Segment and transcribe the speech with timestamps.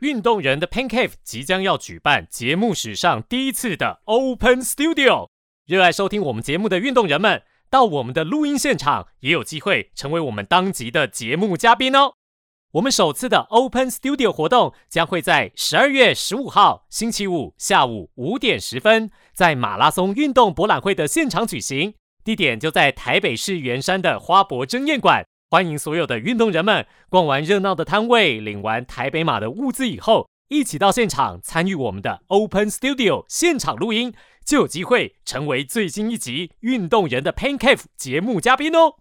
[0.00, 5.28] 运动人的 Pancake 即将要举办节目史上第一次的 Open Studio，
[5.66, 12.14] 热爱收听我们节目的运动人们，到我们的录音现场也有机会成为我们当集的节目嘉宾哦。
[12.72, 21.92] 我们首次的 Open Studio 活动将会在十二月十五号星期五下午五点十分，在马拉松运动博览会的现场举行，
[22.24, 25.26] 地点就在台北市圆山的花博争艳馆。
[25.52, 34.14] 欢迎所有的运动人们逛完热闹的摊位，领完台北马的物资以后，一起到现场参与我们的 Open Studio 现场录音，
[34.46, 38.94] 就有机会成为最新一集《运动人的 Pancave》节目嘉宾哦。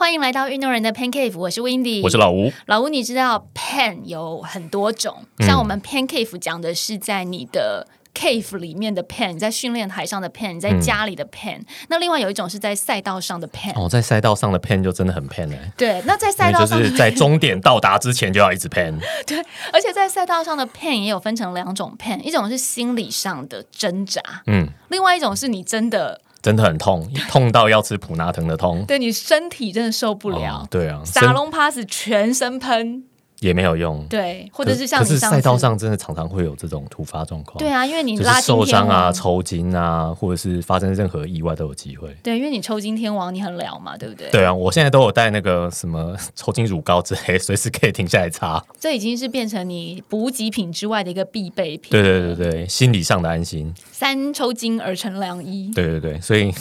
[0.00, 2.50] 欢迎来到运动人的 Pancake，我是 Windy，我是老吴。
[2.64, 11.60] 老吴，你知道 Pan 有很多种，像我们 Pancake 讲的是在你的 cave 里面的 Pan，在训练台上的 Pan，在家里的 Pan。
[11.88, 13.78] 那另外有一种是在赛道上的 Pan。
[13.78, 15.70] 哦，在赛道上的 Pan 就真的很 Pan 哎。
[15.76, 18.98] 对，那在赛道上就是 在终点到达之前就要一直 Pan。
[19.26, 19.38] 对，
[19.70, 26.22] 而且在赛道上的 Pan 也有分成两种 Pan，一种是心理上的挣扎，嗯，另外一种是你真的。
[26.42, 28.84] 真的很痛，痛到要吃普拿疼的痛。
[28.86, 30.66] 对你身体真的受不了。
[30.70, 33.04] 对啊，撒龙 pass 全身喷。
[33.40, 42.14] 也没有用，对，或者是像可是赛道上真的常常会有这种突发状况，对啊，因为你拉受伤啊、抽筋啊，或者是发生任何意外都有机会。
[42.22, 44.28] 对，因为你抽筋天王，你很了嘛，对不对？
[44.30, 48.62] 对啊，我现在都有带那个什么抽筋乳膏之类， 随时可以停下来擦。
[48.78, 51.90] 这已经是变成你补给品之外的一个必备品。
[51.92, 53.72] 对对对对，心理上的安心。
[53.90, 55.72] 三抽筋而成良医。
[55.74, 56.52] 对对对，所以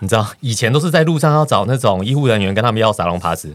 [0.00, 3.46] 你知道以前都是在路上要找那种医护人员跟他们要撒龙 pass，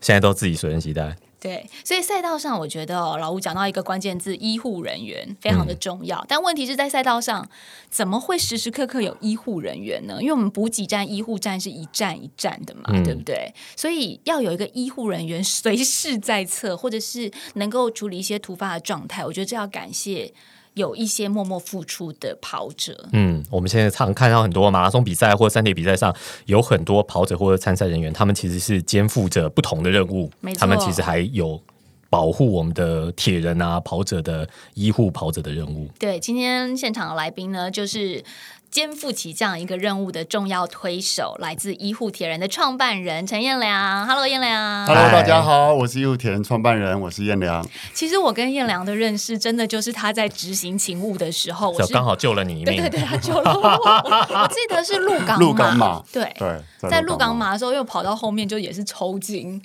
[0.00, 1.16] 现在都自己随身携带。
[1.40, 6.22] 对，所以赛道上，我觉得哦，老吴讲到一个关键字，医护人员非常的重要。
[6.28, 7.48] 但问题是在赛道上，
[7.88, 10.18] 怎么会时时刻刻有医护人员呢？
[10.20, 13.54] 因为我们补给站、医护站是一站一站的嘛，对不对？
[13.74, 19.24] 所以要有一个医护人员随时在侧，或者是能够处理一些突发的状态。
[19.24, 20.34] 我觉得这要感谢。
[20.80, 26.14] 有一些默默付出的跑者，嗯，我们现在常看到很多马拉松比赛或者山铁比赛上，
[26.46, 31.60] 有很多跑者或者参赛人员，他们其实是肩负着不同的任务，他们其实还有
[32.08, 35.88] 保护我们的铁人啊跑者的医护跑者的任务。
[35.98, 38.24] 对，今天现场的来宾呢，就是。
[38.70, 44.06] 肩负起这样一个任务的重要推手，来自医护铁人的创办人陈彦良。
[44.06, 44.86] Hello，彦良。
[44.86, 47.66] Hello，大家好，我是医护铁人创办人，我是彦良。
[47.92, 52.66] 其实我跟彦良的认识，真的就是他在执行勤务的时候，我刚好救了你一命。
[52.66, 54.40] 对对对，他救了我。
[54.40, 59.60] 我记得是鹿港鹿港马，对对，在鹿港马的时候，又跑到后面就也是抽筋。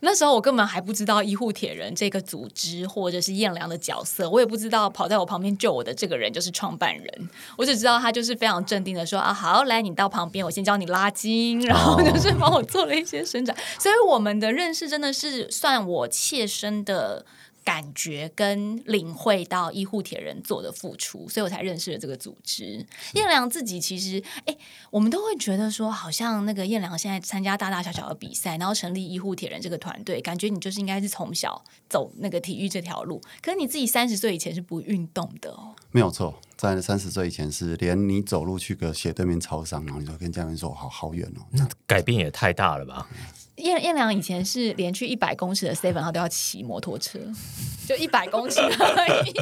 [0.00, 7.28] 那时候我根本还不知道医护铁人这个组织，或者是彦良的角色，我也不知道跑在我旁边救我的这个人就是创办人。
[7.56, 8.39] 我只知道他就是。
[8.40, 17.26] 非常镇定的说啊，好，来，你到旁边，我先教你拉筋，然后就是帮我做了一些伸展，所以我们的认识真的是算我切身的。
[17.64, 22.86] 感觉跟领会到医护铁人做的付出，所以我才认识了这个组织。
[23.14, 24.56] 燕良自己其实，哎，
[24.90, 33.20] 我们都会觉得说，好像那个燕良现在参加大大小小的比赛，然后成立医护铁人这个团队，感觉你就是应该是从小走那个体育这条路。
[33.42, 43.06] 可是你自己三十岁以前是不运动的哦，没有错，在三十岁以前是连你走路去个斜对面超商，然后你就跟家人说，好好远哦，那改变也太大了吧。
[43.60, 47.18] 燕燕良以前是连去一百公尺的 seven，他都要骑摩托车，
[47.86, 49.32] 就一百公尺而已，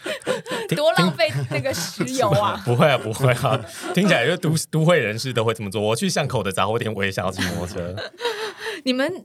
[0.74, 2.60] 多浪费那个石油啊！
[2.66, 3.60] 不会啊，不会啊，
[3.94, 5.80] 听起来就都都会人士都会这么做。
[5.80, 7.96] 我去巷口的杂货店，我也想要骑摩托车。
[8.84, 9.24] 你们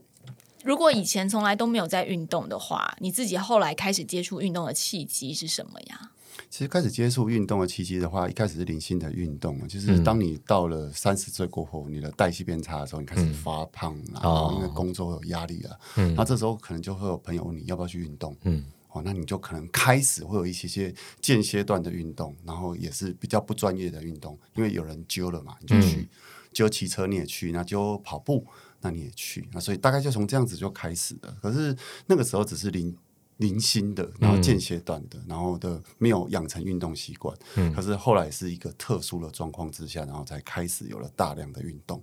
[0.64, 6.10] 如果以前从来都没有在运动的话，你自己后来开始接触运动的契机是什么呀？
[6.54, 15.76] 其实开始接触运动的契机的话，一开始是零星的运动，就是当你到了三十岁过后，你的代谢变差的时候，你开始发胖，然后因为工作有压力了，
[16.14, 26.08] 那这时候可能就会有朋友问你要不要去运动，嗯，哦，那你就可能开始会有一些些间歇段的运动，然后也是比较不专业的运动，因为有人揪了嘛，你就去，
[26.52, 28.46] 揪骑车你也去，那就跑步
[28.80, 31.36] 那你也去，那所以大概就从这样子就开始了。
[31.42, 31.76] 可是
[32.06, 32.96] 那个时候只是零。
[33.38, 42.02] 零星的，然后间歇段的，然后的没有养成运动习惯，嗯，可是后来是一个特殊的状况之下，然后才开始有了大量的运动。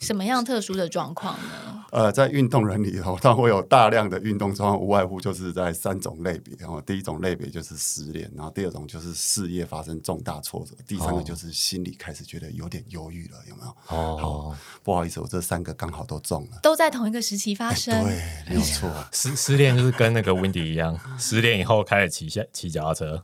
[0.00, 1.84] 什么样特殊的状况呢？
[1.90, 6.52] 呃，在运动人里头，它会有大量的运动状况，无外乎就是在三种类别。
[6.58, 13.96] 然后第一种类别就是失恋，然后第二种就是事业发生重大挫折，第三个就是心里开始觉得有点忧郁了，有没有？
[13.96, 18.04] 哦，好，不好意思，我这三个刚好都中了，都在同一个时期发生。
[18.04, 18.90] 对，没有错。
[19.12, 23.22] 失失恋就是跟那个 Wendy 一样，失恋以后开始骑下骑脚踏车。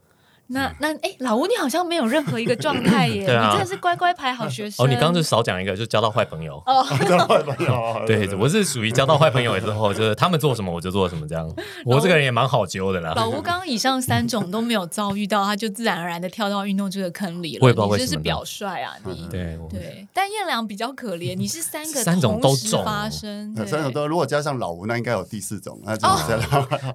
[0.52, 4.85] 那那哎，老吴，你好像没有任何一个状态耶， 你真的是乖乖牌好学生。
[4.85, 6.61] 哦，你刚刚就少讲一个，就交到坏朋友。
[6.67, 8.02] 哦， 交到坏朋友。
[8.06, 11.49] 对，我是属于交到坏朋友之后，就是他们做什么我就做什么这样。
[11.85, 13.12] 我这个人也蛮好揪的啦。
[13.14, 17.61] 老吴刚刚以上三种都没有遭遇到，他就自然而然的跳到运动这个坑里了。
[17.62, 18.11] 我也不知道为什么。
[18.11, 20.06] 是表率啊，你对对。
[20.12, 25.79] 但燕良比较可怜，你是三个三种都中发生，三种都如果加上老吴，那应该有第四种。
[25.85, 26.25] 那就是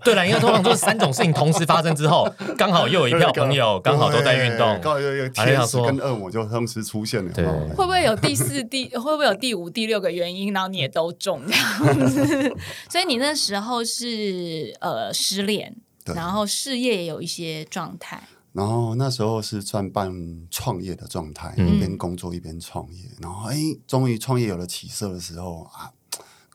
[0.03, 4.25] 对了，因为通常都是三种事情同时发生之后，刚好又有一票朋友刚好都。
[4.25, 7.31] 在运动，刚好有有天使跟恶魔就同时出现了。
[7.31, 7.45] 对，
[7.75, 12.51] 会不会有第四、第会不会有第五、第六个原因，然后你也都中这样子？
[12.89, 15.75] 所以你那时候是呃失恋，
[16.05, 18.23] 然后事业也有一些状态。
[18.53, 20.11] 然后那时候是算半
[20.49, 23.03] 创业的状态，一边工作一边创业。
[23.21, 25.91] 然后哎，终于创业有了起色的时候啊。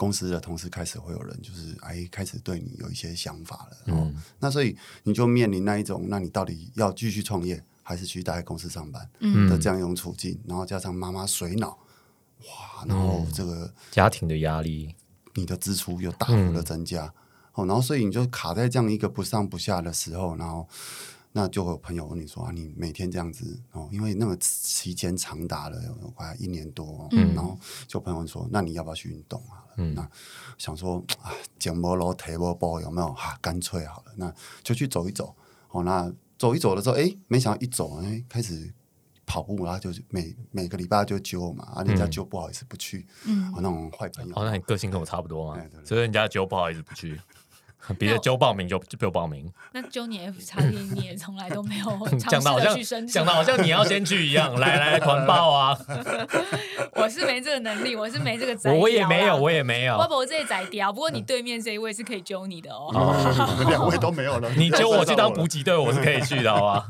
[0.01, 3.77] 公司的同事开始会有人就是哎，开始对你有一些想法了。
[3.85, 9.07] 嗯，那所以你就面临那一种，那你到底要继续创业，还是去待在公司上班
[9.47, 10.41] 的这样一种处境？
[10.47, 11.79] 然后加上妈妈水脑，
[12.39, 14.95] 哇，然后这个家庭的压力，
[15.35, 17.13] 你的支出又大幅的增加，
[17.53, 20.67] 哦，然后所以你就卡在这样一个不上不下的时候，然后。
[21.33, 27.57] 那就会有朋友问你说啊，你每天这样子哦，因为那个期间长达了有快一年多，嗯，然后
[27.87, 29.65] 就朋友说，那你要不要去运动啊？
[29.77, 30.11] 嗯，那
[30.59, 33.39] 想说啊，肩波楼腿波波有没有哈？
[33.41, 35.35] 干脆好了，那就去走一走。
[35.71, 38.73] 哦，那走一走的时候，哎，没想到一走，哎，开始
[39.25, 47.21] 跑步，然后就是每每个礼拜就揪嘛，啊，人家揪不好意思不去，嗯，那种坏朋友，哦，那你个性跟我差不多嘛，所以人家揪不好意思不去。
[47.99, 51.87] 别的揪报名就就不报名，那揪你 F 叉 T 你也从来都没有
[52.29, 55.77] 讲到好像讲到好像你要先去一样，来来团报啊！
[56.95, 59.97] 我是没这个能力，我是没这个仔，我也没有，我也没有。
[59.97, 62.91] 我我这里仔雕，不过你对面这一位是可以揪你的哦。
[63.69, 66.89] 两位都没有了， 你揪我去当补给队，我是可以去的，好吧？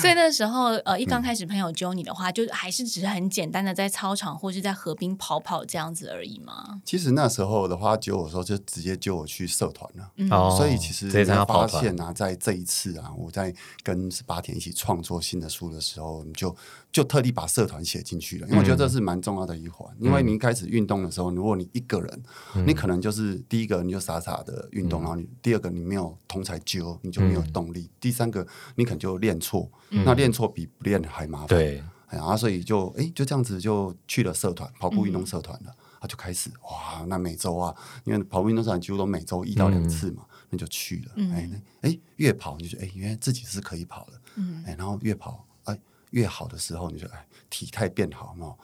[0.00, 6.80] 所以那时候呃，一刚开始朋友揪你的话，就还是只是很简单的在操场或是在河边跑跑这样子而已吗？
[6.84, 11.10] 其实那时候的话，揪我时候就直接揪我去社团了，所以其实
[11.44, 16.56] 发现啊，在这一次啊，我在跟十八天一起创作新的书的时候，你就。
[16.92, 19.86] 就特地把社团写进去了，因为我觉得这是蛮重要的一环。
[20.00, 22.22] 因为你一开始运动的时候，如果你一个人，
[22.64, 28.46] 你可能就是第一个你就傻傻的运动，然后你第二个你没有同才揪，你就没有动力；第三个
[28.76, 31.48] 你可能就练错，那练错比不练还麻烦。
[31.48, 41.12] 对，然后所以就哎就这样子就去了社团跑步运动社团了，他就开始哇，那每周啊，因为跑步运动场几乎都每周一到两次嘛，那就去了。
[41.32, 41.50] 哎
[41.82, 44.20] 哎，越跑你就哎，原来自己是可以跑的。
[44.36, 45.78] 嗯，哎，然后越跑哎。
[46.10, 48.54] 越好的时候，你就哎，体态变好嘛。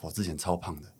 [0.00, 0.92] 我之前超胖的，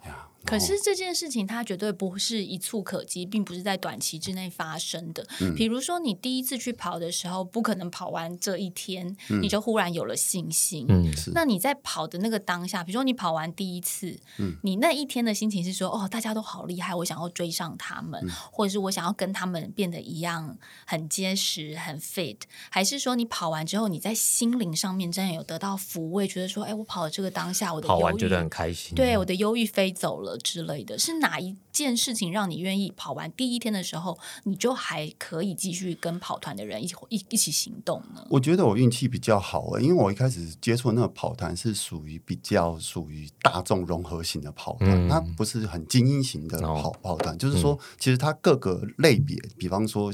[0.00, 0.26] 哎呀。
[0.44, 5.26] 可是这件事情它绝对不是一触可及，并不是在短期之内发生的。
[5.54, 10.86] 比如说，你第一次去跑的时候，不可能跑完这一天，你就忽然有了信心。
[10.88, 20.56] 嗯，那你在跑的那个当下，比如说你跑完第一次，嗯，你那一天的心情是说，哦，大家都好厉害，我想要追上他们，或者是我想要跟他们变得一样
[20.86, 22.38] 很结实、很 fit，
[22.70, 30.29] 还是说你跑完之后，你在心灵上面真的有得到抚慰，觉得说，哎，我跑了这个当下，我的跑完觉得很开心，对，我的忧郁飞走了。
[30.38, 38.26] 之类的是哪一件事情让你愿意跑完第一天的时候，你就还可以继续跟跑团的人一起一一起行动呢？
[38.30, 47.36] 我觉得我运气比较好因为我一开始接触那个跑团是属于比较属于大众融合型的跑团，它不是很精英型的跑跑团。
[47.38, 50.12] 就是说，其实它各个类别，比方说，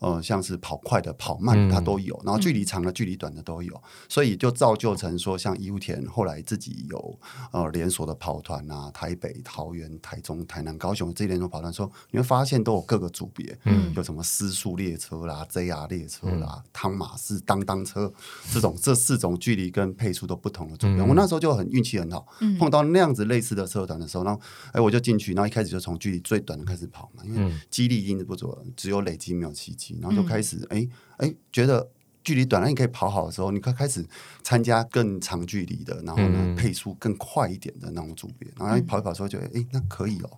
[0.00, 3.82] 呃，像是跑快的、跑慢的，它都有；然后距离长的、距离短的都有。
[4.08, 7.18] 所以就造就成说，像伊务田后来自己有
[7.52, 9.36] 呃连锁的跑团啊，台北。
[9.58, 18.12] 桃园、台中、台南、高雄这一连串跑团，说你会发现都有各个组别，嗯，有什么私速列车啦、JR 列车啦、汤马士当当车
[18.52, 21.02] 这种这四种距离跟配速都不同的组别。
[21.02, 22.24] 我那时候就很运气很好，
[22.56, 31.90] 碰到那样子类似的车团的时候，然后哎我就进去，然后一开始就从距离最短的开始跑嘛，因为激励一定是不足，只有累积没有奇迹，然后就开始哎哎觉得。
[32.28, 34.04] 距离短了，你可以跑好的时候，你可开始
[34.42, 40.30] 参加更长距离的，然后呢，配速更快一点的那种组别，然后你跑一跑之后，觉得哎，那可以哦，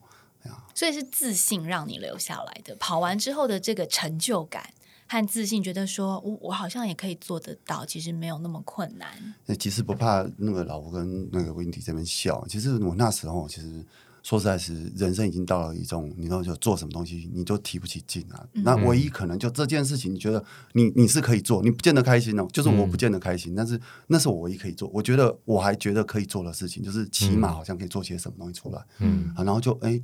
[0.73, 2.76] 所以是自信让你留下来的。
[2.76, 4.73] 跑完之后的这个成就感
[5.09, 9.09] 和自信，觉得说我我好像也可以做得到，其实没有那么困难。
[9.47, 13.85] 那其实不怕那个老吴跟那个温迪这边笑，其实我那时候其实。
[14.22, 18.46] 说实在，是人生已经到了一种，你说就做什么东西，你都提不起劲啊。
[18.52, 22.46] 那唯一可能就这件事情，你觉得你你是可以做，你不见得开心哦。
[22.52, 24.90] 就是我不见得开心，但是那是我唯一可以做。
[24.92, 28.84] 我觉得我还觉得可以做的事情，就是起码好像可以做些什么东西出来。
[28.98, 30.00] 嗯，然后就哎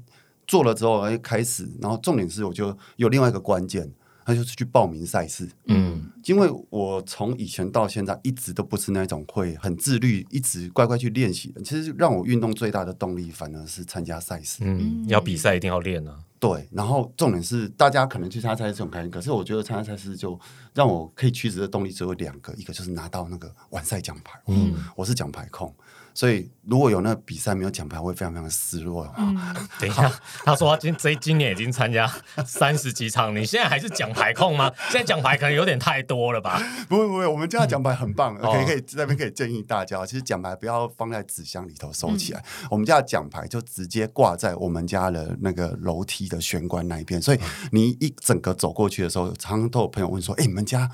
[0.47, 3.91] 做了之后哎开始，然后重点是我就有另外一个关键，
[4.27, 5.49] 那就是去报名赛事。
[5.67, 11.63] 嗯，因为我从以前到现在一直都不是那种会很自律，一直乖乖去练习的。
[11.63, 14.59] 其实让我运动最大的动力，反而是参加赛事。
[14.63, 16.19] 嗯，要比赛一定要练啊。
[16.39, 20.39] 对，然后重点是大家可能去参加赛事很开心，可是我觉得参加赛事就
[20.75, 24.39] 让我可以驱使的动力只有两个，一个就是拿到那个完赛奖牌。
[24.47, 25.75] 嗯，我是奖牌控。
[26.15, 29.07] 所以如果有那个比赛没有奖牌，会非常非常失落。
[29.79, 30.11] 等一下，
[30.47, 32.11] 他说他今这今年已经参加
[32.47, 34.73] 三十几场，你现在还是奖牌控吗？
[34.91, 36.59] 现在奖牌可能有点太多了吧？
[36.89, 47.23] 不会不会，我们家奖牌很棒，可以可以这边可以建议大家，其实奖牌不要放在纸箱里头收起来，我们家奖牌就直接挂在我们家的那个楼梯的玄关那一边。
[47.23, 47.39] 所以
[47.71, 50.91] 你一整个走过去的时候，常常都有朋友问说：“哎，你们家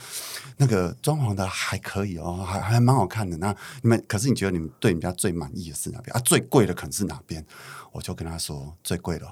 [0.58, 3.36] 那个装潢的还可以哦，还还蛮好看的。
[3.38, 6.20] 那你们可是你觉得你们对你们家？”最满意的是哪边啊？
[6.24, 7.46] 最贵的可能是哪边？
[7.92, 9.26] 我就跟他说最贵的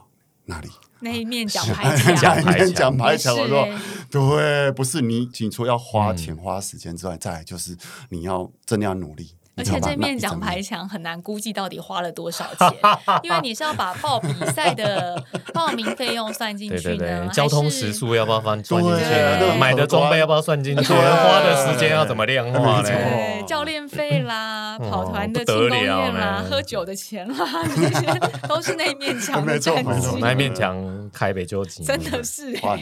[0.44, 0.68] 哪里？
[1.00, 3.36] 那一面奖牌墙，那一面奖牌墙。
[3.36, 3.66] 我说
[4.08, 7.76] 对，不是你，你除要花钱花时间之外，再就是
[8.10, 9.34] 你要真的要努力。
[9.60, 12.72] 而且这面奖牌墙很难估计到底花了多少钱，
[13.22, 19.58] 因为你是要把报比赛的 报名费用算进去呢，交通时速要不要算进去？
[19.58, 20.92] 买的装备要不要算进去？
[21.20, 23.42] 花的时间要怎么量化呢？
[23.46, 28.06] 教练费啦，跑团的庆功宴啦，喝酒的钱啦，这些
[28.48, 29.84] 都是那面墙的 钱。
[30.20, 30.76] 那面墙
[31.12, 32.76] 开北就真的是，后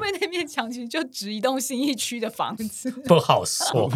[0.00, 2.90] 面那面墙其实就值一栋新一区的房子。
[3.06, 3.88] 不好说，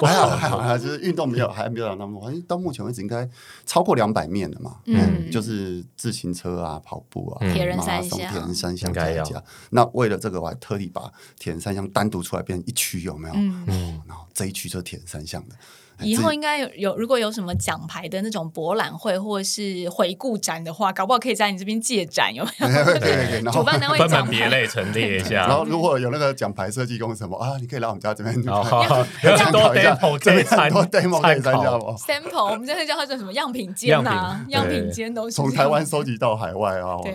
[0.00, 1.48] 还好还好，就是运动没有。
[1.52, 3.28] 还没有那么，好像到目前为止应该
[3.66, 4.78] 超过两百面了嘛。
[4.86, 9.42] 嗯，就是自行车啊、跑步啊、铁人三项、铁人三项加加。
[9.70, 13.34] 那为了这个，我还特地把铁人三项单独出来变成一区，有没有？
[13.36, 15.56] 嗯，然后这一区就是铁人三项的。
[16.04, 22.68] 以后应该有有，如果有什么奖牌的那种博览会或者是回顾展的话，搞不好可以在你这边借展，有没有？
[22.68, 25.46] 对 对对，主办单位分门别类陈列一下。
[25.46, 34.44] 然后如果有那个奖牌设计工什么啊，你可以来我们家这边参考一下，这边参多 demo 可以参加吗？sample，我们这边叫它叫什么样品间呐？
[34.48, 37.14] 样品间都是从台湾收集到海外啊，对，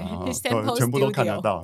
[0.77, 1.63] 全部都看得到，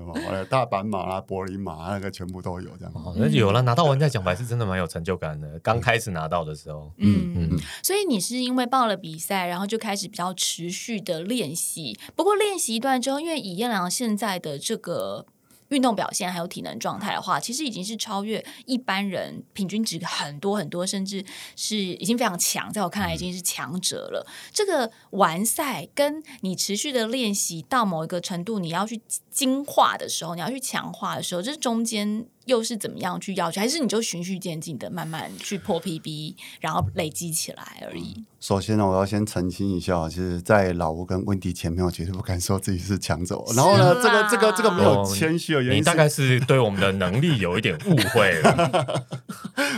[0.50, 2.94] 大阪马啦、柏林马那个全部都有这样。
[3.16, 7.60] 那有了拿到玩家奖牌是真的蛮有成就感的，刚开始拿到的时候，嗯嗯。
[7.82, 11.98] 所以你是因为报了比赛，然后就开始比较持续的练习。
[12.16, 15.26] 不过练习一段之后，因为以燕良现在的这个
[15.70, 21.24] 运动表现还有体能状态的话，其实已经是超越一般人平均值很多很多，甚至
[21.56, 22.72] 是已经非常强。
[22.72, 24.28] 在我看来，已经是强者了。
[24.52, 29.02] 这个完赛跟你持续的练习到某一个程度，你要去
[29.34, 32.26] 精化的时候，你要去强化的时候，这中间。
[32.46, 33.62] 又是怎么样去要求？
[33.62, 38.22] 还是你就循序渐进的慢慢去破 PB，然后累积起来而已？
[38.42, 43.46] 首先呢，我要先澄清一下，其实，在老吴跟温迪前面，我绝对不敢说自己是抢走。
[43.56, 49.06] 然后呢，这个、这个、这个没有谦虚的原因，你大概是对我们的能力有一点误会了。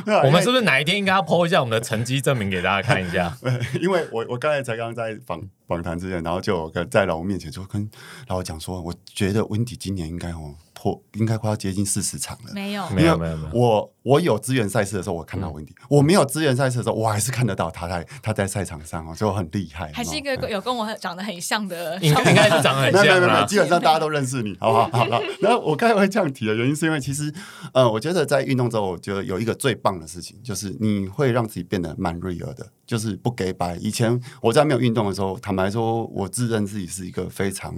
[0.26, 3.38] 我们是不是哪一天应该要 po 一下我们的成绩证明给大家看一下？
[3.80, 7.90] 因为我我刚才才刚刚在访访谈之前，然后就跟在老吴面前就跟
[8.28, 10.56] 老吴讲说，我觉得温迪今年应该哦。
[10.76, 13.50] 破应该快要接近四十场了，没有，没有，没有，没有。
[13.54, 19.90] 我我有资源赛事的时候，我看到温迪；我没有资源赛事的时候，我还是看得到他在他在赛场上哦，就很厉害。
[19.94, 23.02] 还是一个有跟我长得很像的， 应该是长得很 像。
[23.02, 24.90] 没有没有，基本上大家都认识你，好不好？
[25.00, 25.20] 好了。
[25.42, 27.34] 然后我刚才会这样提的原因，是因为其实，
[27.74, 33.76] 呃，我觉得在运动之后，我觉得有一个最棒的事情，就是你会让自己变得蛮锐耳的，就是不给白。
[33.78, 37.74] 以前我在没有运动的时候，坦白说，我自认自己是一个非常。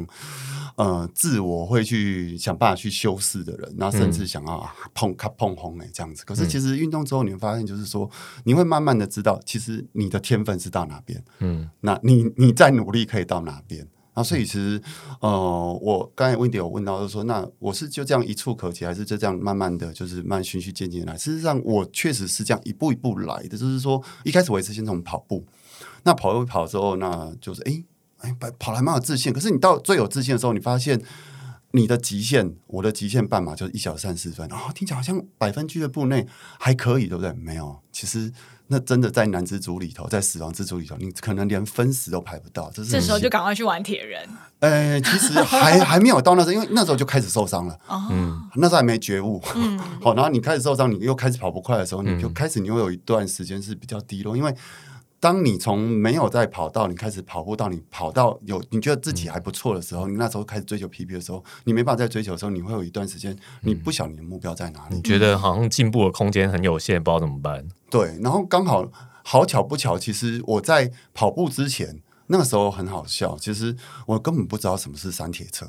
[0.77, 6.23] 呃，自我会去想办法去修饰的人，然后甚至想要碰卡碰红哎这样子。
[6.23, 8.07] 可是其实运动之后，你会发现，就是说，
[8.43, 13.79] 你会慢慢的知道，其实你的天分是到哪边，嗯，那你你在努力可以到哪边。
[14.13, 14.79] 然后所以其实，
[15.19, 21.17] 呃，我刚才问迪有问到，就是说，那我是就这样一触可及，还是就这样慢慢的就是慢循序渐进来？
[21.17, 23.57] 事实上，我确实是这样一步一步来的。
[23.57, 25.43] 就是说，一开始我也是先从跑步，
[26.03, 27.83] 那跑一跑之后，那就是哎。
[28.27, 31.01] 哎，跑跑来蛮有自信，可是你到最有自信的时候，你发现
[31.71, 36.27] 你的极限，我的极限半马就是一小时三十分，哦，听起来好像百分俱乐部内
[36.59, 37.31] 还可以，对不对？
[37.33, 38.31] 没有，其实
[38.67, 42.69] 那真的在男子组里头，在死亡之组里头，你可能连分时都排不到。
[42.73, 44.27] 这是这时候就赶快去玩铁人。
[44.59, 47.79] 呃，其实还 还没有到那时候，因为那时候就开始受伤了。
[48.09, 49.41] 嗯，那时候还没觉悟。
[49.55, 54.55] 嗯， 好，然后你开始受伤，你又开始跑不快的时候，你就开始你又有一段时间是比较低落，因为。
[55.19, 67.67] 当你从没有在跑道，你开始跑步到你跑到有你觉得自己还不错的时候，你那时候开始追求 PB 的时候，你没办法再追求的时候，你会有一段时间你不晓得你的目标在哪里，你觉得好像进步的空间很有限，不知道怎么办。
[67.89, 68.87] 对，然后刚好
[69.23, 75.67] 好巧不巧，其实我在跑步之前那个时候很好笑，其实我根本不知道什么是山铁车。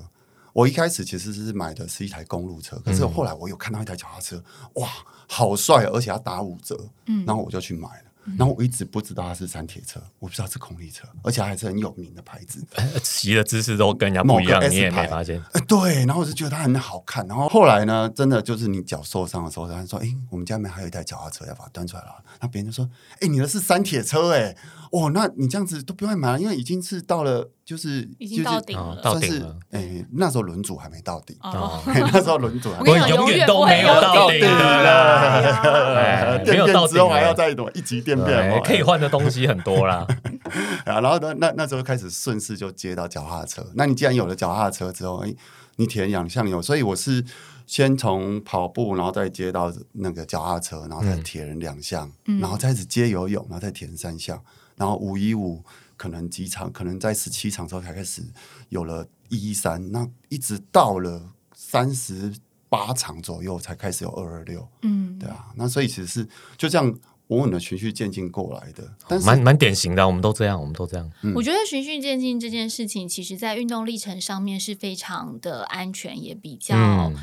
[0.52, 4.42] 我一开始其实是买的是一台公路车，可是后来我有看到一台脚踏车，
[4.74, 4.88] 哇，
[5.28, 6.76] 好帅，而且要打五折，
[7.06, 8.07] 嗯，然后我就去买了。
[8.36, 12.64] 然后我一直不知道它是山铁车，我不知道是空力车，而且还是很有名的牌子。
[13.02, 15.42] 骑的姿势都跟人家不一样，你也没发现？
[15.52, 16.04] 哎，对。
[16.04, 17.26] 然后我就觉得它很好看。
[17.26, 22.08] 然后后来呢，真的就是你脚受伤的时候，他说：“哎，我们家里面还有一台脚踏车，要把它端出来了。”
[22.40, 22.88] 那别人就说
[23.20, 24.56] ：“哎，你的是山铁车，哎。”
[24.90, 29.54] 哦，那你这样子都不用买了，因为已经是到了，就是已经到顶了，到顶了。
[29.72, 40.06] 哎，那时候轮组还没到顶， 那时候轮组还永远都没有到顶的，没有到之后还要再么一级电变，可以换的东西很多啦。
[40.86, 43.62] 然后呢，那那时候开始顺势就接到脚踏车。
[43.74, 45.34] 那你既然有了脚踏车之后，哎，
[45.76, 47.22] 你体验两项有，所以我是
[47.66, 52.10] 先从跑步，然后再接到那个脚踏车，然后再铁人两项，
[52.40, 54.40] 然后再始接游泳，然后再铁人三项。
[54.76, 55.62] 然后五一五
[55.98, 58.22] 可能几场，可能在十七场之后才开始
[58.70, 62.32] 有了一一三，那一直到了三十
[62.70, 66.26] 八场左右才开始有二二六，嗯，对啊，那所以其实是
[66.56, 66.98] 就这样。
[67.28, 71.10] 稳稳的循序渐进过来的，但是蛮蛮典型的，我们都这样，我们都这样。
[71.34, 76.74] 我觉得循序渐进这件事情，其实在运动历程上面是非常的安全，也比较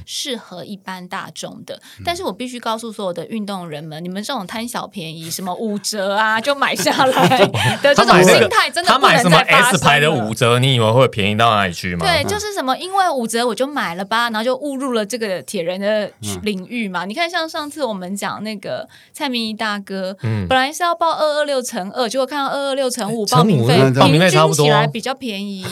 [0.06, 1.82] 适合一般大众的。
[2.04, 7.40] 但是我必须告诉所有的运动人们，你们这种贪小便宜， 什么五折啊就买下来
[7.82, 12.06] 的 这种心态，真的他买什么 S 牌的五折，你以为会便宜到哪里去吗？
[12.06, 16.12] 对，就是什么因为五折我就买了吧，然后就误入了这个铁人的
[16.44, 17.06] 领域嘛。
[17.06, 19.95] 你看，像上次我们讲那个蔡明仪大哥。
[20.24, 25.66] 嗯，本来是要报二二六乘二，结果看到二二六乘五，报名费平均起来比较便宜，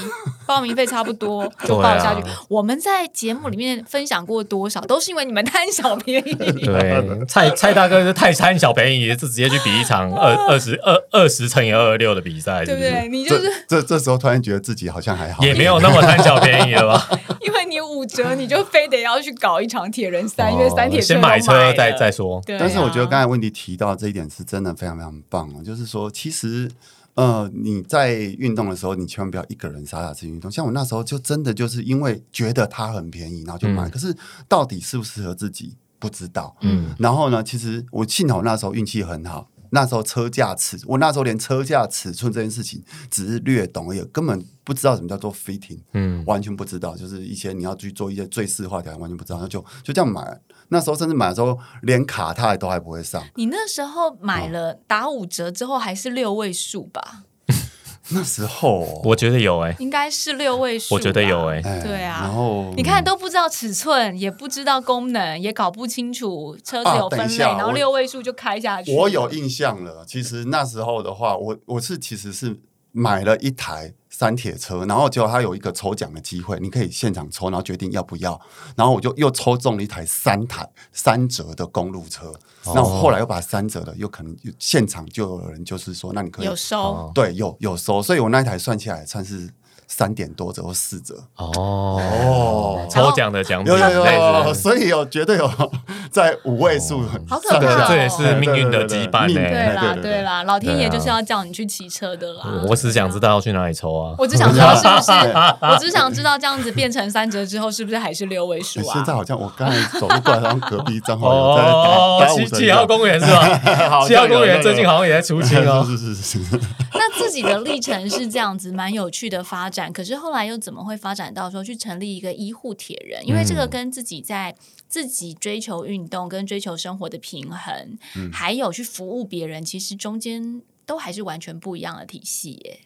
[0.45, 2.23] 报名费差不多 就报下去。
[2.47, 6.33] 我们在节目里面分享过多少，都是因为你们贪小便宜。
[6.63, 13.07] 对，蔡蔡大哥是太贪小便宜，是直接去比一场 二二十二二十乘以二二六的比赛，对不对？
[13.09, 17.19] 你就是这这时候突然觉得自己好像还好，也没有那么贪小便宜了吧？
[17.41, 22.41] 因为你五折，你就非得要去搞一场铁人三，因为三铁先买车再再说。
[22.59, 25.61] 但是我觉得刚才问题提到这一点是真的非常非常棒哦！
[25.61, 26.71] 就是说，其实
[27.15, 30.49] 呃，你在运动的时候，你千万不要一个人傻傻去运动。
[30.49, 33.89] 像我那时候就真的就是因为觉得它很便宜，然后就买。
[33.89, 34.15] 可是
[34.47, 36.55] 到底适不适合自己不知道。
[36.61, 36.95] 嗯。
[36.97, 39.49] 然后呢，其实我幸好那时候运气很好。
[39.75, 46.95] 那时候车架尺，我那时候连车架尺寸这件事情只是略懂而已，根本不知道什么叫做 fitting，嗯，完全不知道。
[46.95, 50.39] 就是一些你要去做一些最适化条，完全不知道，那就就这样买。
[50.73, 53.23] 那时候甚至买的时候连卡它都还不会上。
[53.35, 57.23] 你那时候买了打五折之后还是六位数吧？
[58.09, 60.95] 那时候我觉得有哎，应该是六位数。
[60.95, 62.21] 我觉得有哎，对啊。
[62.23, 68.93] 然后你看都不知道尺寸，也不知道功能，也搞不清楚车子有分类，然后六位数就开下去。
[68.93, 72.59] 我有印象了，其实那时候的话，我我是其实是
[72.91, 73.93] 买了一台。
[74.15, 78.39] 三铁车，然后结果他有一个抽奖的机会，你可以现场抽，然后决定要不要。
[78.75, 82.31] 然后我就又抽中了一台三台三折的公路车。
[82.67, 88.03] 那我后来又把三折的，又可能现场就有人就是说，那你可以有收，对，有有收。
[88.03, 89.49] 所以我那一台算起来算是。
[89.87, 95.49] 三点多折或四折哦，抽奖的奖品有有有，所以有绝对有
[96.11, 99.31] 在五位数，好可怕，这也是命运的羁绊。
[99.33, 102.45] 对啦对啦，老天爷就是要叫你去骑车的啦。
[102.67, 104.15] 我只想知道要去哪里抽啊！
[104.17, 105.11] 我只想知道是不是，
[105.61, 108.93] 我只想知道这样子变成三折之后是不是还是六位数啊？
[108.93, 112.57] 现在好像我刚才走路过来，然后隔壁正好有在打打五折。
[112.57, 114.03] 七号公园是吧？
[114.07, 115.83] 七号公园最近好像也在出清哦。
[115.87, 116.59] 是是是是。
[116.93, 119.91] 那自己的历程是这样子，蛮有趣的发展。
[119.91, 123.27] 可是后来又怎么会发展到说去成立一个医护铁人？
[123.27, 124.55] 因为这个跟自己在
[124.87, 127.97] 自己追求运动、跟追求生活的平衡，
[128.31, 132.79] 还有去服务别人，其实中间都还是完全不一样的体系耶。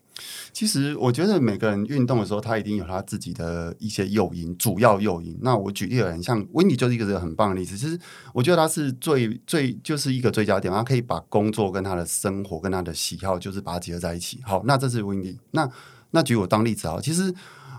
[0.51, 5.37] 其实我觉得每个人运动的时候，他一定有他自己的一些诱因，主要诱因。
[5.43, 7.77] 那我举例而言，像温迪就是一个很棒的例子。
[7.77, 7.99] 其实
[8.33, 14.39] 我觉得他是最最就是一个最佳点，他可以把工作跟他的生活跟他的喜好，就是把它结合在一起。
[14.43, 15.37] 好，那这是温迪。
[15.51, 15.69] 那
[16.11, 17.33] 那举我当例子啊，其实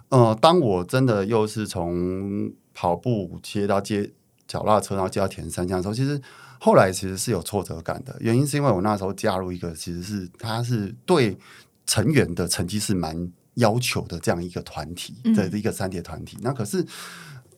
[0.08, 4.10] 呃，当我真的又是从跑步接到接
[4.46, 6.20] 脚踏车，然后接到田三项的时候，其实
[6.60, 8.16] 后来其实是有挫折感的。
[8.20, 11.38] 原因是因为我那时候加入一个，其实是他是对。
[11.90, 16.36] 成员的成绩是蛮要求的，这样一个团体的一个三铁团体。
[16.42, 16.84] 那可是，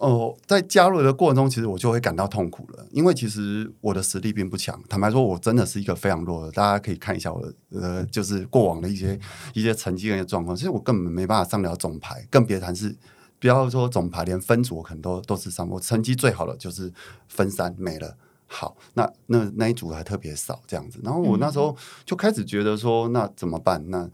[0.00, 4.82] 哦，在加入的过程中，其实我就会感到痛苦了，因为其实我的实力并不强。
[4.88, 6.52] 坦白说，我真的是一个非常弱的。
[6.52, 9.20] 大家可以看一下我的呃，就是过往的一些
[9.52, 12.96] 一些成绩跟状况，其实我根本没办法上了总排，更别谈是
[13.38, 15.68] 不要说总排，连分组可能都都是上。
[15.68, 16.90] 我成绩最好的就是
[17.28, 18.16] 分三没了。
[18.46, 23.84] 好，那那那一组还特别少这样子，然后我那时候就开始觉得说，那怎么办？
[23.90, 24.10] 那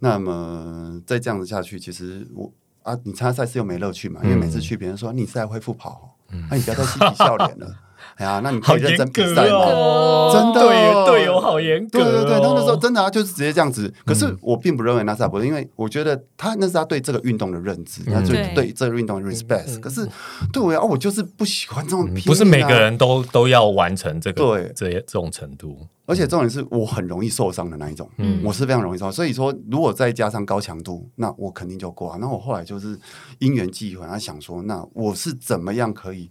[0.00, 6.16] 那么再这样子下去，其实我啊，你参加赛事又没乐趣嘛，因为每次去别人说你是在恢复跑，
[6.48, 7.76] 那你不要再嬉皮笑脸了。
[8.20, 10.60] 哎呀，那你可以认真比赛哦，真的。
[10.60, 13.92] 对队友好严格，对对对，那那时候真的啊，就是直接这样子。
[14.04, 18.70] 可是我并不认为那是不是，因为我觉得他那是他对这个运动的认知，他就对。
[18.76, 19.80] 这个运动的 respect。
[19.80, 20.06] 可是
[20.52, 24.72] 对我啊，我就是不喜欢这种，不是每个人都都要完成这个对。
[24.76, 25.78] 这这种程度。
[26.06, 29.12] 而且重点是我很容易受伤的那一种，嗯，我是非常容易受伤。
[29.12, 32.16] 所以说，如果再加上高强度，那我肯定就挂。
[32.16, 32.98] 那我后来就是
[33.38, 36.28] 因缘际会，他想说，那我是怎么样可以，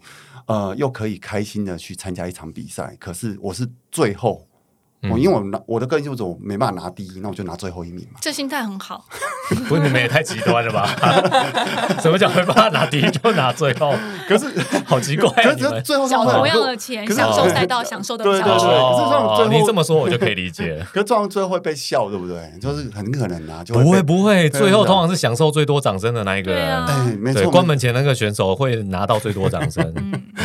[0.50, 2.98] 呃，又可以开心的去参加一场比赛？
[3.00, 4.49] 可是我是最后。
[5.04, 8.20] 我因为我拿我的个人就是我没办法拿第一，那我就拿最后一名嘛。
[8.20, 9.06] 这心态很好，
[9.70, 10.90] 不是你们也太极端了吧？
[12.04, 13.94] 什么叫没办法拿第一就拿最后？
[14.28, 14.46] 可是
[14.86, 19.48] 好奇怪，可是最后小同样的钱，享受赛道，享受的比较多。
[19.50, 20.86] 你这么说我就可以理解。
[20.92, 22.38] 可是撞最后会被笑，对不对？
[22.60, 26.86] 就是很可能啊，就不会不会，最后通常是享受最多掌声的那一个人。
[26.86, 29.82] 哎，没错，关门前那个选手会拿到最多掌声。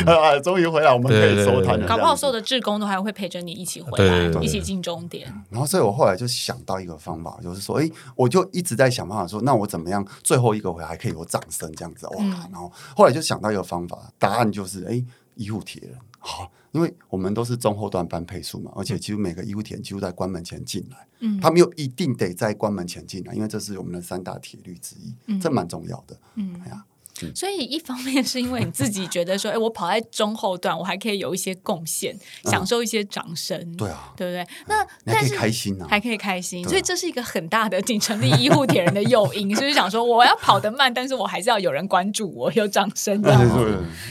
[0.06, 1.86] 啊，终于回来，我们可以收摊了。
[1.88, 4.43] 搞不好所有的志工都还会陪着你一起回来。
[4.44, 12.24] 一起进终点，然后所以我后来就想到一个方法，就是说，哎，我就一直在想办法说，那我怎么样最后一个回来还可以有掌声这样子哇？
[12.52, 15.04] 然后后来就想到一个方法，答案就是，哎，
[15.34, 15.98] 医护铁人。
[16.18, 26.84] 好，因为我们都是中后段班配速嘛，而且几乎每个医护铁人几乎在关门前进来，嗯，他们又一定得在关门前进来，因为这是我们的三大铁律之一，这蛮重要的，嗯，哎呀。
[27.34, 34.46] 所以一方面是因为你自己觉得说， 哎，我跑在中后段，我还可以有一些贡献，享受一些掌声，对啊，对不对？
[34.66, 43.40] 那但是开心啊，还可以开心，所以这是一个很大的仅成立医护铁人的诱因， 就是想说我要跑得慢，但是我还是要有人关注我，有掌声，这样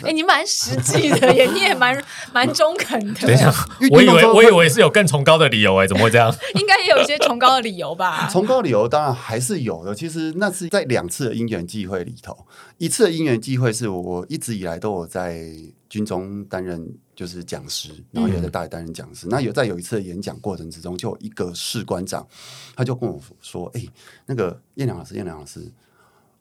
[0.04, 3.28] 哎，你蛮实际的，耶你也蛮蛮中肯的。
[3.28, 3.54] 等一下，
[3.92, 6.34] 我以为我以为是有更崇高的理由，哎，怎么会这样？
[6.56, 8.30] 应该也有一些崇高的理由吧？
[8.32, 9.94] 崇高理由当然还是有的。
[9.94, 12.38] 其实那是在两次的因缘际会里头，
[12.84, 15.50] 一次的因缘机会是我一直以来都有在
[15.88, 19.26] 军中担任就是讲师，然后也在大学担任讲师。
[19.30, 22.28] 那有在有一次的演讲过程之中，就有一个士官长，
[22.76, 23.86] 他就跟我说：“哎，
[24.26, 25.72] 那个燕良老师，燕良老师，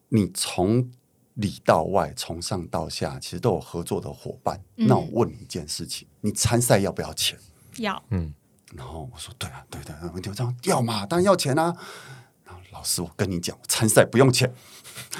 [0.08, 0.90] 你从
[1.34, 4.60] 里到外，从上到下，其实都有合作的伙伴。
[4.74, 7.38] 那我问你一件事情，你参赛要不要钱？
[7.76, 8.02] 要。
[8.10, 8.34] 嗯。
[8.74, 11.72] 然后我说：对啊，对对，我就这样要嘛，当然要钱啊。
[12.72, 14.52] 老师，我跟你讲，参赛不用钱。”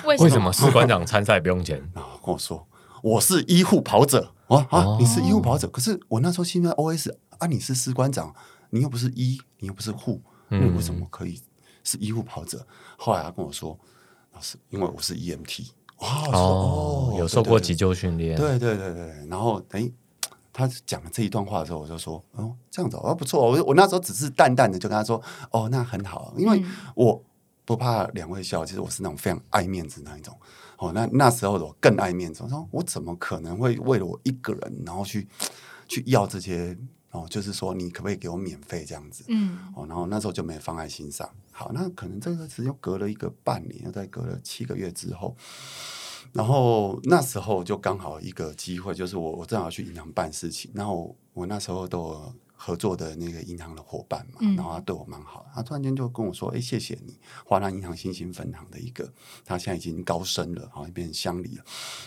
[0.05, 1.79] 为什么士官长参赛不用钱？
[1.95, 2.67] 然后跟我说
[3.03, 4.97] 我是医护跑者啊啊！
[4.99, 8.35] 你是医护跑者，可是我那时候心里 OS 啊，你是士官长，
[8.71, 11.41] 你又不是医，你又不是护，你为什么可以
[11.85, 12.67] 是医护跑者？
[12.97, 13.79] 后来他跟我说，
[14.33, 19.27] 老师，因为我是 EMT 哦，有受过急救训练，对对对对。
[19.29, 19.91] 然后哎，
[20.53, 23.51] 他讲了这一段话的时候，我就说哦，这样子哦不错。
[23.51, 26.63] 我我那时候只是淡淡的就跟他说哦，那很好，因为
[26.95, 27.23] 我。
[27.65, 30.37] 不怕两位笑，其实我是那种非常爱面子那一种。
[30.79, 35.29] 哦，那那时候我更爱面子，我说我怎么可能会为了我一个人，然后去
[35.87, 36.77] 去要这些
[37.13, 37.25] 哦？
[37.31, 39.25] 就是说你可不可以给我免费这样子？
[39.29, 41.29] 嗯，哦，然后那时候就没放在心上。
[41.53, 45.37] 好，那可能这个时间隔了一个半年，又再隔了七个月之后，
[46.33, 52.35] 然后那时候就刚好一个机会，就是我我正好去银行办事情，然后我那时候都。
[52.65, 59.13] 合作的那个银行的伙伴嘛，然后他对我蛮好，他突然间就跟我说：“哎，谢谢你，华南银行新兴分行的一个，
[59.45, 61.65] 他现在已经高升了，好像变成乡里了。”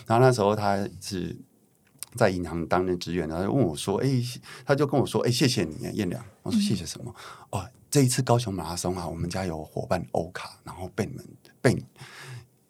[0.08, 1.36] 然后那时候他是
[2.14, 4.08] 在银行担任职员，然后问我说：“哎，
[4.64, 7.14] 他就跟我说：‘哎，谢谢你，燕良。’我说：‘谢谢什么？’
[7.52, 11.26] 哦，这一次高雄马拉松啊，我们家有伙伴欧卡，然后被你们
[11.60, 11.74] 被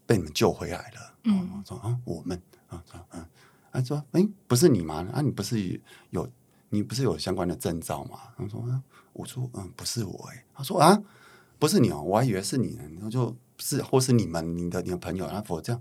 [0.06, 1.14] 被你们救回来了。
[1.22, 3.24] 嗯，我说啊，我们啊，嗯，
[3.70, 5.06] 他说：‘哎，不是你吗？
[5.12, 6.28] 啊，你不是有？’
[6.70, 8.18] 你不是有相关的证照吗？
[8.36, 8.62] 他说
[9.12, 11.00] ：“我说，嗯，不是我。”哎，他说：“啊，
[11.58, 15.80] 不是你哦，我还以为是你呢。”然后就是或是你们你的你的朋友，然后这样，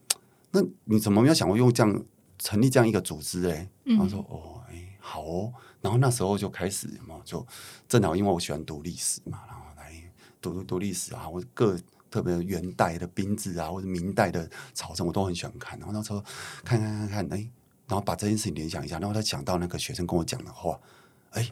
[0.52, 2.04] 那你怎么没有想过用这样
[2.38, 3.48] 成立这样一个组织？
[3.48, 7.44] 哎，他说：“哦，哎，好哦。”然后那时候就开始嘛，就
[7.88, 9.92] 正好因为我喜欢读历史嘛，然后来
[10.40, 11.78] 读读历史啊，或者各
[12.10, 15.78] 特别元代的兵制啊，或者明代的朝政，我都很喜欢看。
[15.78, 16.22] 然后那时候
[16.64, 17.50] 看看看看，哎。
[17.88, 20.78] 然后把这件事情联想一下，然后他想到那个学生跟我讲的话，
[21.30, 21.50] 哎，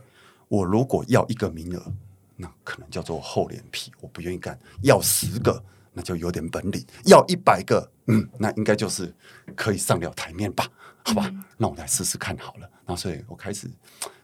[0.49, 1.93] 我如果要一个名额，
[2.37, 9.15] 那可能叫做厚脸皮，我不愿意干；要十个，那就有点本领；要一百个，嗯，那应该就是
[9.55, 10.67] 可以上了台面吧？
[11.05, 12.69] 好吧，那我来试试看好了。
[12.85, 13.71] 然后所以我开始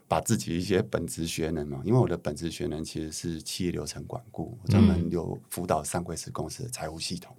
[0.07, 7.33] 把自己一些本职学能嘛，因为我的本职学能其实是企业流程管顾，专门有辅导上柜式公司的财务系统。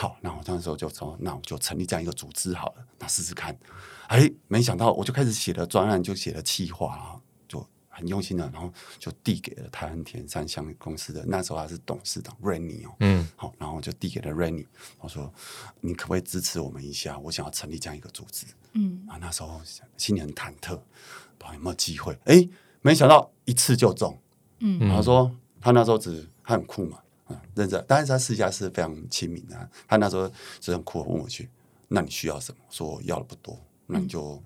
[0.00, 3.58] 好，那我那时候就说，那我就成立这样一个组织好了，那试试看。
[4.06, 14.64] 哎，没想到我就开始写了专案，就写了企划啊，就很用心的，然后就递给了台湾田三乡公司的那时候还是董事长 Rainy 哦，嗯，好，然后就递给了 Rainy，
[15.00, 15.34] 我说
[15.80, 17.18] 你可不可以支持我们一下？
[17.18, 19.60] 我想要成立这样一个组织，嗯，啊，那时候
[19.96, 22.16] 心里很忐忑，不知道有没有机会？
[22.26, 22.48] 哎，
[22.82, 24.16] 没想到一次就中，
[24.60, 25.28] 嗯，他说
[25.60, 31.48] 他那时候只他很酷嘛，嗯，认真，但是他私下是非常亲民的，他那时候是很酷，问我去，
[31.88, 32.58] 那你需要什么？
[32.70, 34.42] 说要的不多，那你就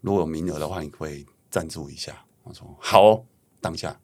[0.00, 2.24] 如果有名额的话，你可以赞助一下。
[2.42, 3.24] 我说好，
[3.60, 3.98] 当下。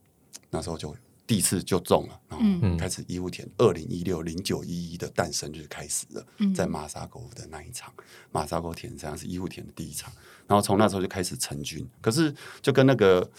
[0.49, 7.93] 那时候就第一次就中了，然后开始医护田二零一六零九一一的诞生日开始了，在马沙沟的那一场。
[8.33, 10.13] 马沙沟田上是医护田的第一场，
[10.49, 11.89] 然后从那时候就开始成军。
[12.01, 13.31] 可是就跟那个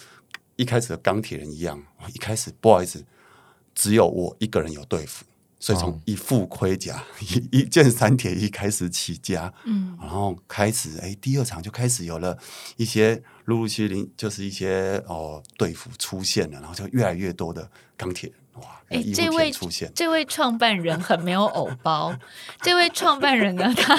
[0.56, 3.04] 一开始的钢铁人一样，一开始不好意思，
[3.76, 5.26] 只有我一个人有对付。
[5.64, 12.36] 所以从一副盔甲、 一一件三铁衣开始起家，嗯，然后开始哎，第二场就开始有了
[12.78, 18.32] 一些陆陆续续，就是一些哦队服出现了，然后就越来越多的钢铁。
[18.56, 18.64] 哇！
[18.90, 22.14] 哎，这位出现，这位创办人很没有偶包。
[22.62, 23.96] 这位创办人呢，他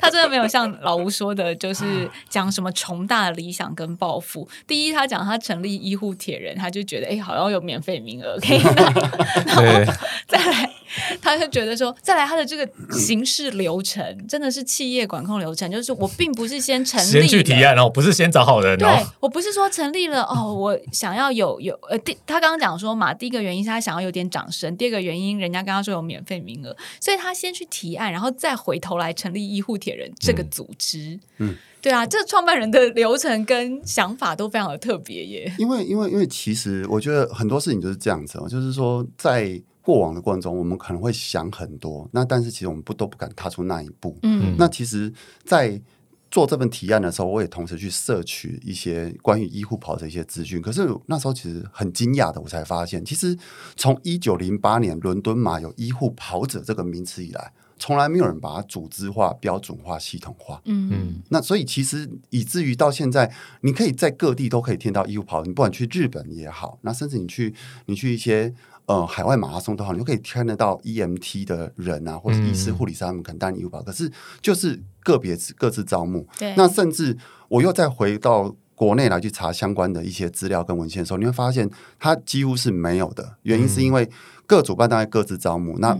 [0.00, 4.48] 他真的没有像老吴说的，就是讲什么重大的理想跟抱负。
[4.66, 8.90] 第一，他讲他成立医护铁人，他就觉得哎，好像有免费名额可以拿。
[9.46, 9.92] 然后
[10.26, 10.68] 再来，
[11.22, 18.76] 他就觉得说，再来他的这个行事流程真的是企业管控流程，就是我并不是先成立，先去提案哦，不是先找好人。
[18.76, 18.88] 对
[19.20, 23.92] 我不是说成立了哦，我想要有有呃，第他刚刚讲说嘛，第一个原因是他想。
[23.92, 24.74] 要有点掌声。
[24.78, 31.20] 第二个原因，人家刚刚说有免费名额，所以他先去提案，然后再回头来成立医护铁人这个组织。
[31.36, 35.52] 嗯，对啊，这创办人的流程跟想法都非常的特别耶。
[35.58, 44.16] 因为，因为，因为其实我觉得很多事情就是这样子，就是说在过往的过程中，我们可能会想很多，那但是其实我们不都不敢踏出那一步。
[44.22, 45.12] 嗯，那其实，
[45.44, 45.82] 在
[46.30, 50.62] 做这份提案的时候，我也同时去摄取一些关于医护跑的一些资讯。
[50.62, 53.36] 可是那时候其实很惊讶的，我才发现，其实
[53.76, 60.62] 从一九零八年伦敦马有医护跑者这个名词以来，从来没有人把它组织化、标准化、系统化。
[60.64, 61.22] 嗯嗯。
[61.30, 67.52] 那所以其实以至于到现在，你可以在各地都可以听到医护跑，你不管去日本也好，那甚至你去
[67.86, 68.54] 你去一些。
[68.86, 76.26] 呃，海外马拉松都好，你就可以看得到 EMT 的人啊，或者医师、护理师他们可能担任医保，可是就是个别各自招募。
[76.56, 77.16] 那甚至
[77.48, 83.36] 我又再回到国内来去查相关的一些资料跟文献的时候，你会发现它几乎是没有的。
[83.42, 84.10] 原因是因为
[84.46, 85.96] 各主办单位各自招募，那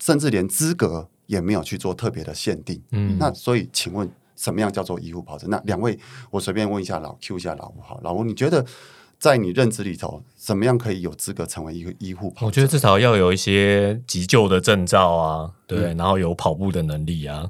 [0.00, 2.82] 甚至连资格也没有去做特别的限定。
[2.92, 5.46] 嗯，那所以请问什么样叫做医护跑者？
[5.48, 5.98] 那两位，
[6.30, 8.64] 我随便问一下老 Q 一下老吴，好，老吴，你觉得？
[9.22, 12.46] 在你认知里头，怎么样可以有资格成为一个医护跑？
[12.46, 17.48] 我觉得至少要有一些急救的证照啊，对，然后有跑步的能力啊，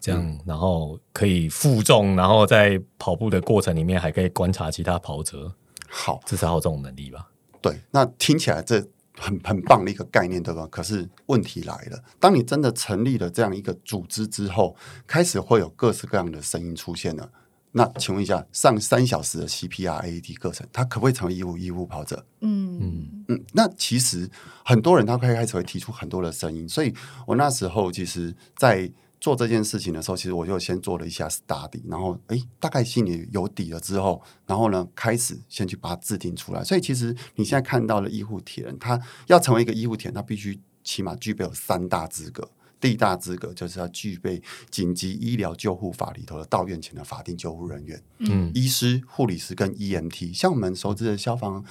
[0.00, 5.54] 这样，然后可以负重，然后在跑步的过程里面还可以观察其他跑者。
[5.88, 7.28] 好，至少有这种能力吧？
[7.60, 8.84] 对，那听起来这
[9.16, 10.66] 很很棒的一个概念，对吧？
[10.72, 14.74] 可是问题来了，当你真的成立了这样一个组织之后，
[15.06, 17.30] 开始会有各式各样的声音出现了。
[17.72, 22.24] 那请问一下，上三小时的 CPR AED 课程，他可不可以成为医务医务跑者？
[22.40, 23.44] 嗯嗯嗯。
[23.52, 24.30] 那其实
[24.64, 26.94] 很多人他开开始会提出很多的声音，所以
[27.26, 36.62] 我那时候其实，在做这件事情的时候，其实我就先做了一下 study，然后哎，大概心里有底了之后，然后呢，开始先去把它制定出来。
[36.62, 42.50] 所以其实你现在看到的医护铁人，他要成为一个医护铁人，他必须起码具备有三大资格。
[42.82, 51.64] 第一大资格就是要具备紧急医疗救护法里头的到院前的法定救护人员，嗯，医师、护理师跟 EMT，像我们熟知的消防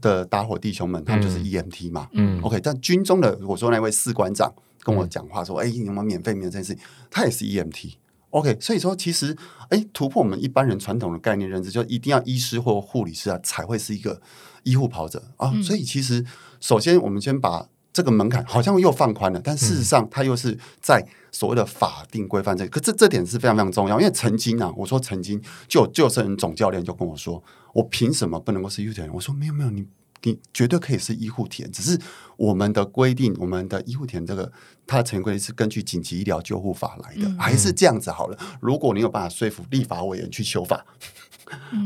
[0.00, 2.58] 的打火弟兄们，他们就是 EMT 嘛，嗯，OK。
[2.60, 8.58] 但军中的我说那位士官长跟我讲话说，哎，有没有免费免这件事情，他也是 EMT，OK。
[8.60, 9.36] 所以说，其实
[9.68, 14.20] 哎，突破我们一般人传统的概念认知，就一定要医师或护理师啊，才会是一个
[14.64, 15.52] 医护跑者啊。
[15.62, 16.26] 所以其实，
[16.60, 17.68] 首先我们先把。
[17.96, 22.68] 这个门槛好像又放宽了，但事实上，它又是在所谓的法定规范这。
[22.68, 29.14] 可这这点是非常非常重要，因为曾经啊，我说曾经就救生人总教练就跟我说，我凭什么不能够是医护人员？
[29.14, 29.86] 我说没有没有，你
[30.24, 31.98] 你绝对可以是医护田，只是
[32.36, 34.52] 我们的规定，我们的医护田这个
[34.86, 38.38] 它的成规是根据紧急医疗救护法来的，还是这样子好了。
[38.60, 40.84] 如果你有办法说服立法委员去修法。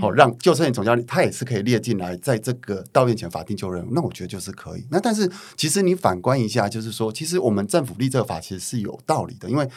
[0.00, 4.86] 好，让救生员总教练他也是可以列进来，在这个到院前法定救任，那我觉得就是可以。
[4.90, 9.68] 那但是其实你反观一下，就是说，其实我们政府立这个法其实是有道理的，因为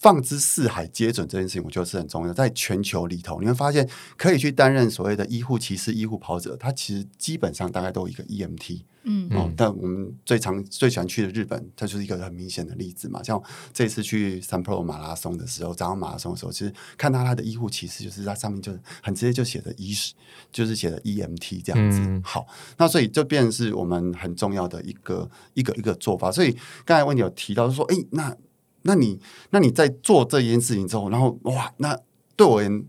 [0.00, 2.32] 放之四海皆准这件事情，我觉得是很重要。
[2.32, 8.80] 在全球里头，你会发现可以去担任所谓的医护骑士、医护跑者，他其实基本上大概都有一个 EMT。
[9.02, 13.22] 嗯，哦，但我们最常最喜欢去的日本，它就是一个很明显的例子嘛。
[13.22, 20.12] 像这次去 San Pro 马拉松的时候，早上马拉松的时候，其实看到他的医护骑士，就是在上面就很直接就写的医师，
[20.52, 22.20] 就是写的 EMT 这样子。
[22.22, 26.30] 好，那所以就变成是我们很重要的一个一个一个做法。
[26.30, 28.36] 所以刚才问你有提到说，哎，那
[28.82, 31.98] 那你那你在做这件事情之后，然后哇，那
[32.36, 32.84] 对我而言。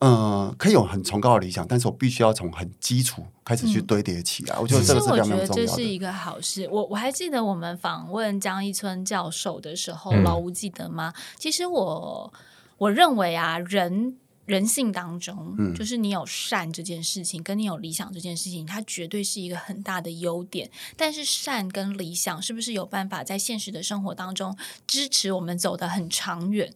[0.00, 4.58] 嗯，可以有很崇高的理想，但是我必须要从很基础开始去堆叠起来。
[4.58, 5.54] 我觉得这个是非常重要的。
[5.54, 6.68] 这是一个好事。
[6.70, 11.14] 我我还记得我们访问江一村教授的时候，老吴记得吗？
[11.38, 12.30] 其实我
[12.76, 14.18] 我认为啊，人。
[14.46, 20.70] 人性当中，就是你有善这件事情，跟你有理想这件事情，它绝对是一个很大的优点。
[20.96, 24.56] 但是善跟理想是不是有办法在现实的生活当中
[24.86, 26.72] 支持我们走得很长远？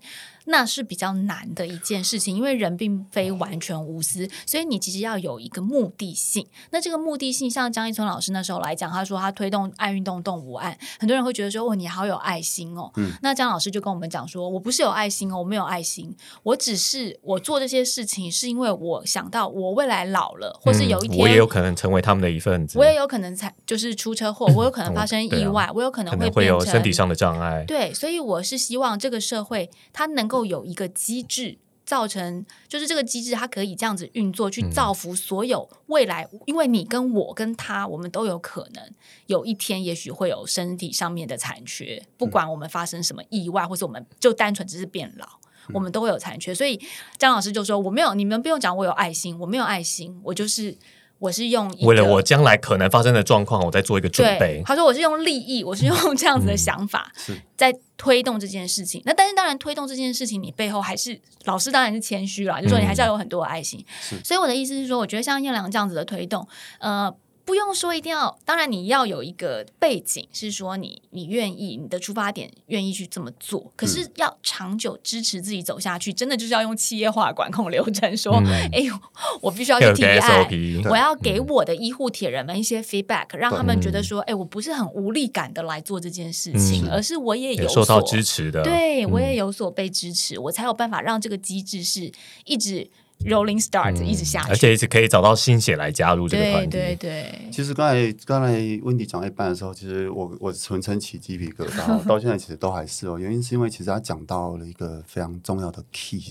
[0.47, 6.47] 那是比较难的一件事情，因为人并非完全无私，所以你其实要有一个目的性。
[6.71, 27.63] 那这个目的性，像张一村老师那时候来讲，他说他推动爱运动动物案，很多人会觉得说：“哦，你好有爱心哦。”嗯，那张老师就跟我们讲说：“我不是有爱心哦，我没有爱心，我只是我做。”这些事情是因为我想到我未来老了，或是有一天我也有可能成为他们的一份子，我也有可能才就是出车祸，我有可能发生意外，我有可能会会有身体上的障碍。
[27.67, 36.29] 对，所以我是希望这个社会它能够有一个机制，造成就是这个机制它可以这样子运作，去造福所有未来。
[36.47, 38.91] 因为你跟我跟他，我们都有可能
[39.27, 45.27] 有一天，也许会有身体上面的残缺，不管我们发生什么意外，或是我们就单纯只是变老。
[45.73, 46.81] 我们都会有残缺，所以
[47.17, 50.77] 张老师就说：“我没有，你们不用讲我有爱心，我没有爱心，我就是
[51.21, 57.13] 我是用为了我将来可能发生的状况，我在做一个准备。”他说：“我是用利益，我是用这样子的想法
[57.57, 59.01] 在推动这件事情。
[59.05, 63.85] 那但是当然，推动这件事情，你背后还是老师当然是谦虚了，就说你还是要有很多的爱心。
[64.25, 66.49] 所以我的意思是说，我觉得像燕良这样子的推动，
[66.81, 67.15] 呃。”
[67.51, 68.39] 不用说，一定要。
[68.45, 73.73] 当然，你要有一个背景，是说你你愿意，你的出发点愿意去这么做。
[73.75, 78.17] 可是要长久支持自己走下去，真的就是要用企业化管控流程。
[78.17, 78.41] 说，
[78.73, 78.95] 哎呦，
[79.41, 80.49] 我必须要去提案，
[80.89, 92.13] 我要给我的医护铁人们一些 feedback，让他们觉得说，哎，我不是很无力感的来做这件事情，而是我也有受到支持的，对我也有所被支持，我才有办法让这个机制是
[92.45, 92.89] 一直。
[93.27, 96.71] Rolling start 一直下去，而且一直可以找到新血来加入这个团体。
[96.71, 97.51] 对对对。
[97.53, 103.19] 其实刚才刚才温迪讲一半的时候，其实我我纯称起鸡皮疙瘩， 到现在其实都还是哦。
[103.19, 106.23] 原因是因为其实他讲到了一个非常重要的 key，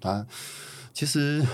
[0.00, 0.26] 他
[0.94, 1.44] 其实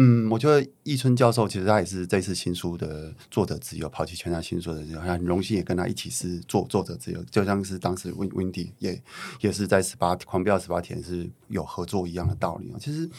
[0.00, 9.02] 嗯，我觉得易春教授其实他也是这次新书的作者之一，抛弃全家新书的人，很荣幸也跟他一起是作作者之一，就像是当时温温迪也
[9.40, 12.78] 也是在十八狂飙十八天是有合作一样的道理啊。
[12.80, 13.10] 其实。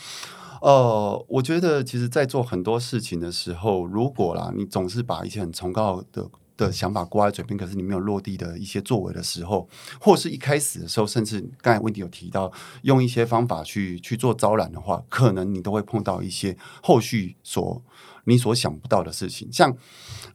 [0.61, 6.29] 呃，我觉得其实，在做很多事情的时候，如果啦，你总是把一些很崇高的
[6.67, 9.67] 的想法挂在嘴边，可是你没有落地的一些作为的时候，
[9.99, 17.81] 或是一开始的时候，甚至刚才问题有提到，用一些方法去去做招揽的话，可能你都会碰到一些后续所。
[18.25, 19.75] 你所想不到的事情，像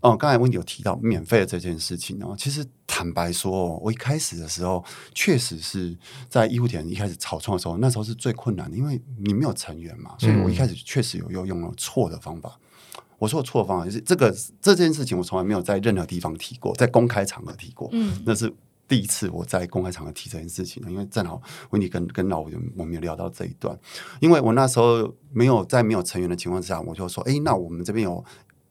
[0.01, 2.35] 哦，刚才温迪有提到免费的这件事情哦。
[2.37, 4.85] 其实坦白说，我一开始的时候，
[5.15, 5.97] 确实是
[6.29, 12.59] 在医护田一开始草创的时候，那时候是最困难的，因为你没有成员嘛，所以我一开始确实有用用了错的方法。
[13.25, 17.89] 我说错的方法就是这个这件事情，我从来没有在任何地方提过，在公开场合提过。
[17.93, 18.53] 嗯，那是。
[18.87, 23.75] 第一次我在公开场合提这件事情呢，因为正好维尼跟跟老吴我们有聊到这一段，
[24.21, 28.23] 因为我那时候没有在没有成员的情况之下，我就说，哎，那我们这边有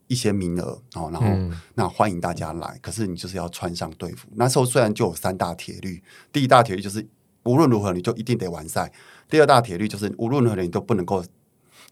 [0.06, 4.28] 一些名额哦，然后那欢迎大家来，可是你就是要穿上队服。
[4.36, 7.04] 那时候虽然就有三大铁律，第一大铁律就是
[7.46, 8.94] 无论如何你就一定得完赛，
[9.28, 11.26] 第二大铁律就是无论如何你都不能够。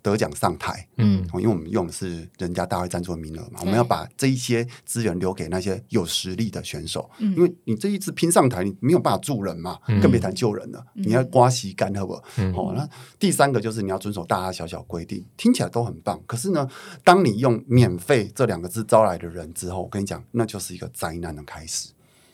[0.01, 12.13] 得奖上台，嗯，因为我们用的是人家大会赞助的名额嘛，我们要把这一些资源留给那些有实力的选手，嗯因为你这一次拼上台，你没有办法助人嘛，更别谈救人了，你要刮洗干，好不？
[12.53, 12.87] 好，哦那
[13.19, 16.67] 第三个就是你要遵守大大小小规定，听起来都很棒，可是呢，
[17.03, 21.89] 当你用免费这两个字招来的人之后，我跟你讲，那就是一个灾难的开始。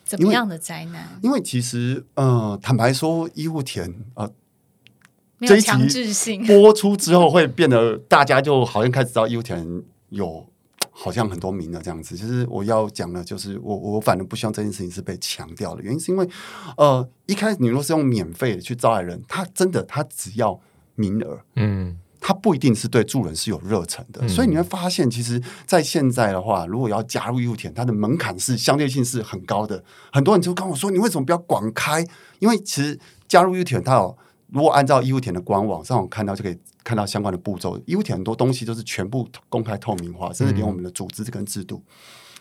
[0.06, 1.19] 怎么样的灾难？
[1.21, 4.32] 因为其实，呃，坦白说，医护田呃。
[5.41, 10.43] 这一集播出之后，会变得大家就好像开始知道 U 田有
[10.89, 12.17] 好像很多名了这样子。
[12.17, 16.28] 其实我要讲的，就是我我反正不希望这件事情是被强调的原因，是因为
[16.76, 20.60] 呃，一开始你若是用免费的去招来人，他真的他只要
[20.95, 24.27] 名额，嗯，他不一定是对助人是有热忱的。
[24.27, 29.83] 所以你会发现，其实，在现在的话，如果要加入 U 田，它的门槛是相对性是很高的。
[30.12, 32.04] 很多人就跟我说，你为什么不要广开？
[32.40, 34.17] 因为其实加入 U 田，它有。
[34.50, 37.79] 如果按照义务田的官网上网看到，就可以看到相关的步骤。
[37.85, 41.83] 义务田很多东西都是全部公开透明化，甚至连我们的组织跟制度。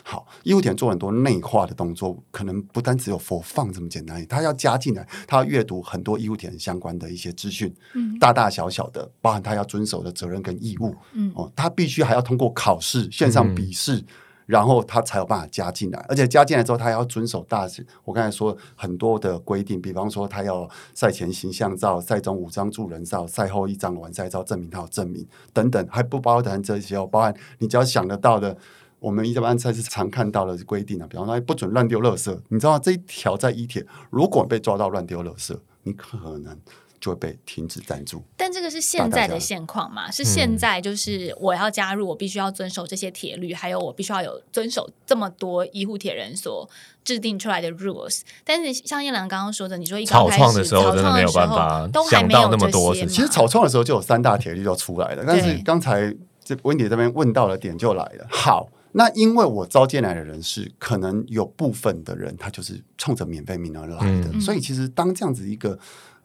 [0.04, 14.04] 好，义务田做很多内化的动作，可能不单只有佛放这么简单，他要加进来，他要阅读很多义务田相关的一些资讯，嗯，大大小小的，包含他要遵守的责任跟义务，嗯，哦，他必须还要通过考试，线上笔试。
[14.46, 17.68] 然后他才有办法加进来，而且加进来之后，他要遵守大
[18.04, 28.56] 我刚才说很多的规定，比方说他要赛前形象照、赛中五张助人照、赛后一张完赛照，证明他有证明等等，还不包含这些哦，包含你只要想得到的，
[29.00, 36.56] 我们一般赛事常看到的规定啊，比方说不准乱丢垃圾，你知道这一条在一铁，如果被抓到乱丢垃圾，你可能。
[37.00, 40.10] 就会被停止赞助，但这个是现在的现况嘛？
[40.10, 46.68] 是现在就是我要加入，我必须要遵守这些铁律，还有我必须要有遵守这么多医护铁人所
[47.04, 48.22] 制定出来的 rules。
[48.44, 52.94] 但是像燕良刚刚说的，你说一草创的时候真的没有办法都还没有那么多。
[52.94, 58.26] 其实草创的时候就有三大铁律就出来了，但是刚才这温迪这边问到的点就来了。
[58.30, 65.78] 好，那因为我招进来的人是可能有部分的人他就是冲着免费名额来的，所以其实当这样子一个。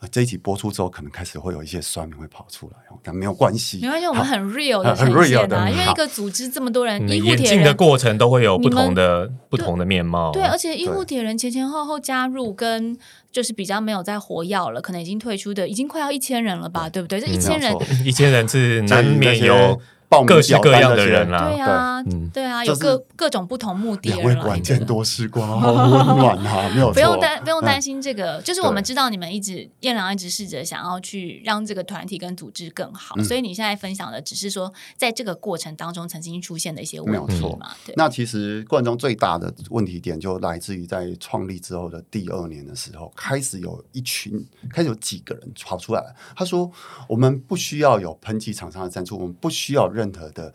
[0.10, 5.70] 这一集播出之后，可能开始会有一些酸民会跑出来，但没有关系，没关系，我们很 real 的呈现啊。
[5.70, 10.32] 因为一个组织这么多人，医护铁人的过程都会有不同的不同的面貌。
[10.32, 12.98] 对，而且医护铁人前前后后加入跟
[13.32, 16.90] 就是比较没有在活药了，可能已经退出的，已经快要一千人了吧？
[16.90, 17.20] 对不对？
[17.20, 19.80] 这一千人，一千人是难免有。
[20.26, 22.04] 各式各样的人啦，对啊，
[22.34, 24.10] 对啊，有各各种不同目的。
[24.10, 26.70] 两位管见多时光，好温暖啊！
[26.76, 37.72] 没有，不用担不用担心这个，就是我们知道你们一直燕良一直试着想要去让这个团体跟组织更好，所以你现在分享的只是说在这个过程当中曾经出现的一些问题嘛？
[37.86, 37.96] 对。
[37.96, 46.70] 那其实过程中最大的问题点就来自于在创立之后的第二年的时候，开始有一群开始有几个人跑出来了，他说
[47.08, 50.54] ：“我们不需要有喷气厂商的赞助，我们不需要任。”任何的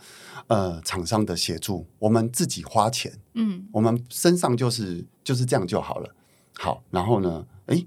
[0.48, 6.14] 呃厂商的协助，我们自己花钱，嗯，我们身上就是就是这样就好了。
[6.58, 7.86] 好，然后呢，哎，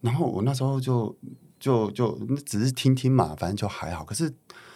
[0.00, 1.16] 然后我那时候就
[1.58, 4.04] 就就只是听听嘛，反正就还好。
[4.04, 4.32] 可是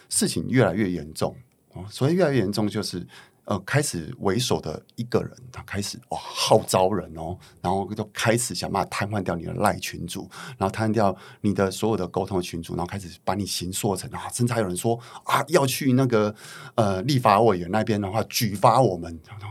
[0.09, 1.35] 事情越来越严重
[1.73, 3.05] 哦，所以越来越严重就是。
[3.45, 10.27] 呃，开始为首的一个人，他开始哇号召人哦，然后就开始想办法瘫痪掉你的赖群主，
[10.57, 16.33] 然后瘫掉你的所有的沟通群主，然后开始把你形塑成啊，甚至还有人说啊，要去那个
[16.73, 19.47] 呃立法委员那边的话举发我们，然后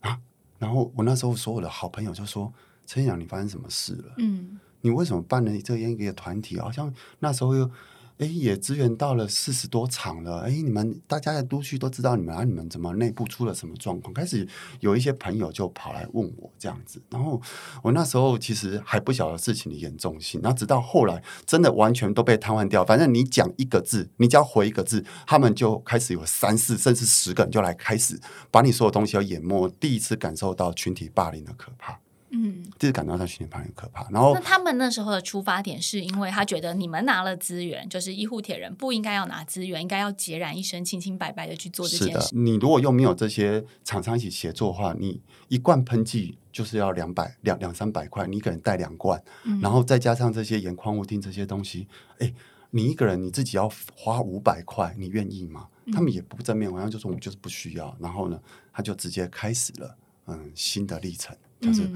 [0.00, 0.18] 啊，
[0.58, 2.52] 然后我那时候所有的好朋友就说
[2.84, 4.14] ：“陈阳，你发生什么事了？
[4.18, 6.58] 嗯，你为什么办了这样一个团体？
[6.60, 7.68] 好像那时候又。”
[8.18, 10.40] 哎，也支援到了四十多场了。
[10.40, 14.12] 哎，你们大家在都区都知道你们啊，你们怎么内部出了什么状况？
[14.12, 14.46] 开始
[14.80, 17.40] 有一些朋友就跑来问我这样子，然后
[17.82, 20.40] 我那时候其实还不晓得事情的严重性。
[20.42, 29.68] 那直到后来真的完全都被瘫痪掉，反正你讲一个字，你只要回一个字，他们就开始有三四甚至十个人就来开始把你所有东西要淹没。
[29.78, 32.00] 第一次感受到群体霸凌的可怕。
[32.30, 34.08] 嗯，就是感到他训练班很可怕。
[34.10, 42.34] 然后，那他们那时候的出发点是因为他觉得你们拿了资源，就是医护铁人不应该要拿资源，应该要孑然一身、清清白白的去做这件事。
[42.34, 49.22] 你如果又没有这些厂商一起协作的话，你一罐喷剂就是要两百两两三百块，你可能带两罐，
[49.62, 52.32] 然后再加上这些盐矿物锭这些东西，哎，
[52.70, 55.66] 你一个人你自己要花五百块，你愿意吗？
[55.90, 57.96] 他们也不正面，好像就说我们就是不需要。
[57.98, 58.38] 然后呢，
[58.70, 61.34] 他就直接开始了嗯新的历程。
[61.60, 61.88] 就是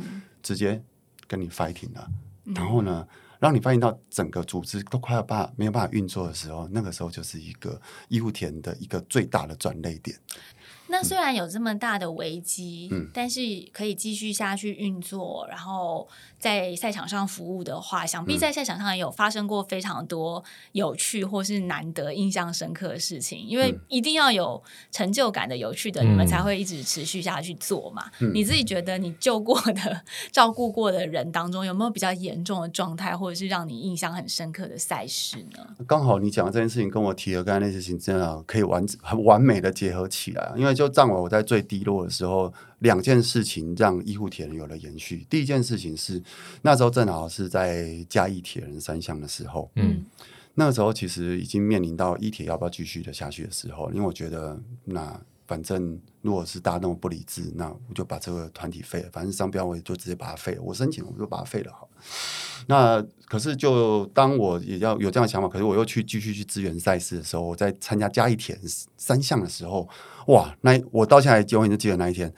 [0.43, 0.83] 直接
[1.27, 2.11] 跟你 fighting 了，
[2.55, 3.07] 然后呢，
[3.39, 10.19] 让你发现到整个组织都快要把没有办法运作的时候，那个时候就是一个义务田的一个最大的转捩点。
[10.93, 13.41] 那虽然有这么大的危机，嗯，但是
[13.73, 16.07] 可以继续下去运作，然后
[16.39, 23.43] 在赛场上服务的话，想必在赛场上也有发生过非常多有趣或是难得、印象深刻的事情。
[23.49, 28.11] 因为一定要有成就感的、有趣的，你们才会一直持续下去做嘛。
[28.35, 35.67] 你自己觉得你救过的、照顾过的人当中，有没有比较严重的状态，或者是让你印象很深刻的赛事呢？
[35.87, 40.82] 刚好你讲的这件事情跟我提的刚才那事情，真的可以完很完美的结合起来，因为就。
[40.89, 45.27] 就让我在最低落的时候，两件事情让医护铁人有了延续。
[45.31, 46.23] 第一件事情是
[46.63, 50.05] 那时候正好是在嘉义铁人三项的时候，嗯，
[50.55, 55.21] 那个时候其实已经面临到一铁要不要继续的下去的时候，因为我觉得那
[55.53, 59.11] 反正如果是大家那么不理智，那我就把这个团体废了。
[59.13, 61.87] 反正商标我也就直接把它废了，我申请我就把它废了好。
[62.69, 68.65] 那可是就当我也要有这样的想法，可是我又去继续去支援赛事的时候，我在参加嘉义铁人
[68.97, 69.87] 三项的时候。
[70.29, 72.33] 哇，那我到现在永远都记得那一天，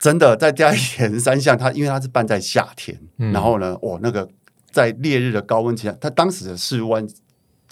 [0.00, 4.28] 真的在嘉义田三项，它因为它是办在夏天，然后呢，我那个
[4.72, 7.08] 在烈日的高温期下，它当时的室温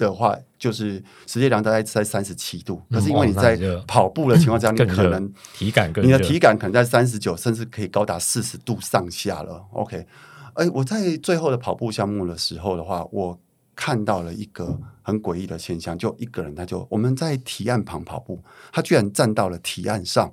[0.07, 2.81] 的话，就是实际量大概在三十七度。
[2.91, 9.65] 可是因为你在跑步的情况下，你可能体感更你的体感可能在三十九，甚至可以高达四十度上下了。
[9.73, 10.07] OK，
[10.55, 13.39] 哎，我在最后的跑步项目的时候的话，我
[13.75, 18.43] 看到了一个很诡异的现象，就一个人，他就我们在提案旁跑步，
[18.73, 20.33] 他居然站到了提案上。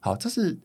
[0.00, 0.58] 好，这是。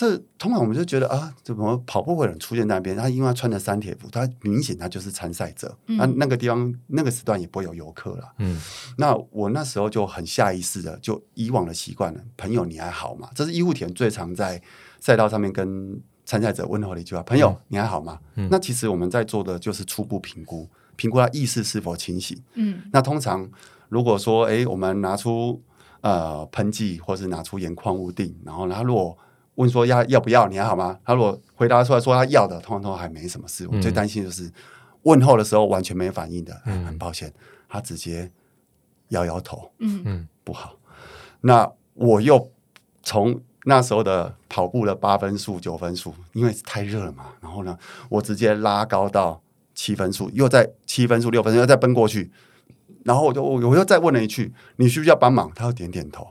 [0.00, 2.96] 这通常我们就觉得啊，怎么跑步会有人出现那边？
[2.96, 5.76] 他因为他穿着三铁服，他明显他就是参赛者。
[5.84, 8.32] 那那个地方那个时段也不会有游客了。
[8.38, 8.58] 嗯，
[8.96, 12.20] 那我那时候就很下意识的，就以往的习惯了。
[12.38, 13.28] 朋友你还好吗？
[13.34, 14.62] 这是医护田最常在
[15.00, 17.22] 赛道上面跟参赛者问候的一句话。
[17.24, 18.18] 朋友你还好吗？
[18.48, 22.42] 那其实我们在做的就是初步评估，评估他意识是否清醒。
[22.54, 23.46] 嗯，那通常
[23.90, 25.62] 如果说哎，我们拿出
[26.00, 29.14] 呃喷剂，或是拿出盐矿物定，然后他如果
[29.60, 30.48] 问说要要不要？
[30.48, 30.98] 你还好吗？
[31.04, 33.68] 他如果回答出来说他要的，通常都还没什么事。
[33.70, 34.50] 我最担心就是
[35.02, 37.30] 问候的时候完全没反应的，很抱歉，
[37.68, 38.30] 他直接
[39.08, 40.76] 摇摇头，嗯嗯，不好。
[41.42, 42.50] 那我又
[43.02, 49.42] 从那时候的跑步的八分数、九分数，因为太热了嘛，然后呢，我直接拉高到
[49.74, 52.30] 七分数，又在七分数、六分数又再奔过去，
[53.04, 56.26] 然后我就我又再问了一句：“你需不需要帮忙？”他又点点头。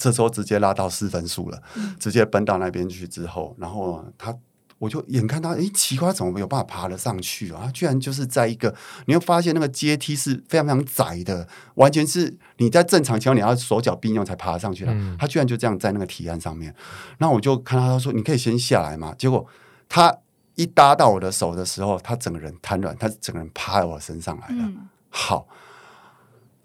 [0.00, 1.62] 这时候直接拉到四分数了，
[1.98, 4.34] 直接奔到那边去之后，然后他
[4.78, 7.64] 我就眼看他，哎，奇怪，怎么没有办法爬得上去啊？
[7.66, 8.74] 他居然就是在一个，
[9.04, 15.16] 你会发现那个阶梯是非常非常窄的，完全是你在正常情况你要手脚并用才爬上去的。
[15.18, 16.74] 他居然就这样在那个提案上面，
[17.18, 19.46] 那我就看到他说：“你可以先下来嘛。”结果
[19.86, 20.16] 他
[20.54, 24.72] 一搭到我的手的时候，他整个人瘫软，他整个人趴在我身上来了。
[25.10, 25.46] 好，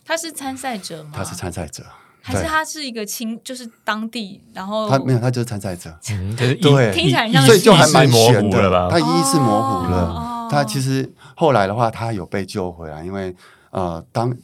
[0.05, 1.11] 他是参赛者吗？
[1.13, 1.83] 他是参赛者。
[2.27, 5.95] 还是他是一个亲，就是当地，然后他没有，他就是参赛者，
[6.59, 8.87] 对，听起来像，所以就还蛮模糊的吧？
[8.89, 10.47] 他意识模糊了。
[10.49, 13.35] 他其实后来的话，他有被救回来，因为
[13.69, 14.35] 呃，当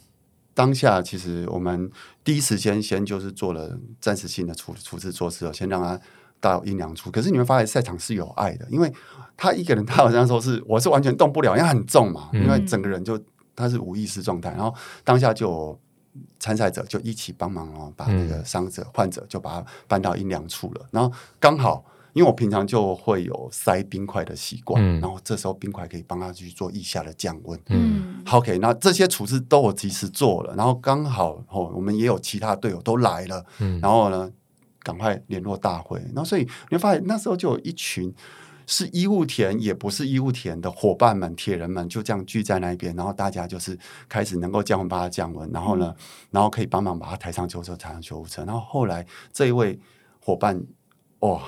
[0.54, 1.90] 当下其实我们
[2.22, 5.98] 第一时间先就是做了暂时性的处处置措施，先让他
[6.40, 7.10] 到阴凉处。
[7.10, 8.92] 可是你会发现赛场是有爱的，因为
[9.36, 13.20] 他一个人，他好像说是我是完全动不了，因为很重嘛，因为整个人就
[13.56, 14.72] 他是无意识状态，然后
[15.02, 15.76] 当下就。
[16.38, 20.86] 参赛者就一起帮忙哦，把那个伤者、患者就把他搬到阴凉处了。
[20.90, 21.10] 然后
[21.40, 27.58] 刚好，因为我平常就会有塞冰块的习惯，然后这时候冰块可以帮他去做腋下的降温。
[27.68, 30.54] 嗯，OK，那这些处置都我及时做了。
[30.54, 33.44] 然后刚好哦，我们也有其他队友都来了。
[33.58, 34.30] 嗯，然后呢，
[34.80, 35.98] 赶快联络大会。
[36.14, 38.14] 然后所以你会发现，那时候就有一群。
[38.72, 45.94] 是医务田，也不是医务田的伙伴们、铁人们就这样聚在那边，然后大家就是开始能够降温，把它降温，然后呢，
[46.30, 48.42] 然后可以帮忙把它抬上救护车，抬上救护车。
[48.46, 49.78] 然后后来这一位
[50.18, 50.58] 伙伴，
[51.18, 51.42] 哇，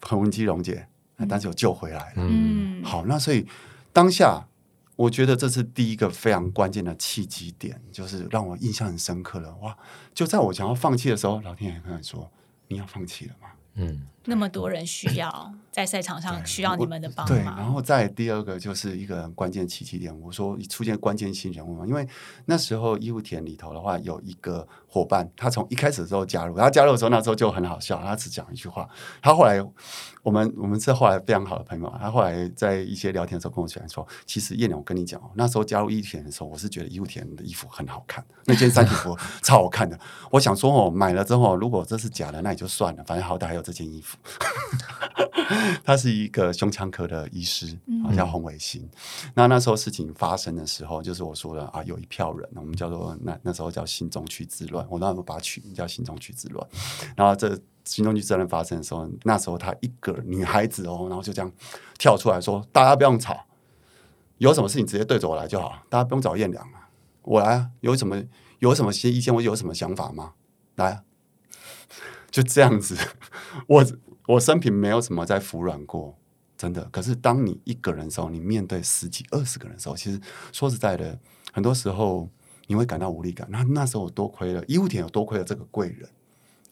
[0.00, 0.88] 很温基溶解，
[1.28, 2.14] 但是有救回来了。
[2.16, 3.46] 嗯，好，那所以
[3.92, 4.48] 当下
[4.96, 9.76] 我觉得这是第一个非常关键的契机点，就是让我印象很深刻的哇！
[10.14, 12.30] 就在我想要放弃的时候，老天爷跟我说
[12.68, 17.56] ：“你要放弃了吗？”嗯，那么多人需要在赛场上需要你们的帮忙。
[17.56, 22.06] 然后再第二个就是一个关键契机点，我说出现关键性人物嘛，因为
[22.44, 28.88] 那时候医务田里头的话有一个伙伴，他从一开始的时候加入，他加入的时候那时候就很好笑，他只讲一句话，
[29.20, 29.66] 他后来。
[30.22, 39.98] 我们我们是后来非常好的朋友，他后来在一些聊天的时候跟我讲说，其实叶良，我跟你讲哦，那时候加入伊田的时候，我是觉得伊田的衣服很好看，那件三体服 超好看的。
[40.30, 44.16] 我想说哦，买了之后如果这是假的，那也就算了，反正好歹还有这件衣服。
[45.84, 47.78] 他是一个胸腔科的医师，
[48.16, 48.88] 叫洪伟新。
[49.34, 56.66] 那那时候事情发生的时候，就是我说的啊，有一票人，我们叫做那那时候叫心中区之乱，我那时候把它取名叫心中区之乱。
[57.16, 57.58] 然后这。
[57.84, 61.52] 心中区之乱发生的时候，那时候她一个女孩子哦，然后就这样
[61.98, 63.44] 跳出来说：“大家不用吵，
[64.38, 66.88] 有什么事情直接对着我来就好，大家不用找燕良啊，
[67.22, 68.22] 我来啊，有什么
[68.60, 70.34] 有什么些意见，我有什么想法吗？
[70.76, 71.02] 来啊，
[72.30, 72.96] 就这样子。
[73.66, 73.84] 我
[74.26, 76.16] 我生平没有什么在服软过，
[76.56, 76.84] 真的。
[76.92, 80.20] 可是当你一个人的时候，你面对十几二十个人的时候，其实
[80.52, 81.18] 说实在的，
[81.52, 82.28] 很多时候
[82.66, 83.48] 你会感到无力感。
[83.50, 86.08] 那那时候我多亏了医务田，有多亏了这个贵人。”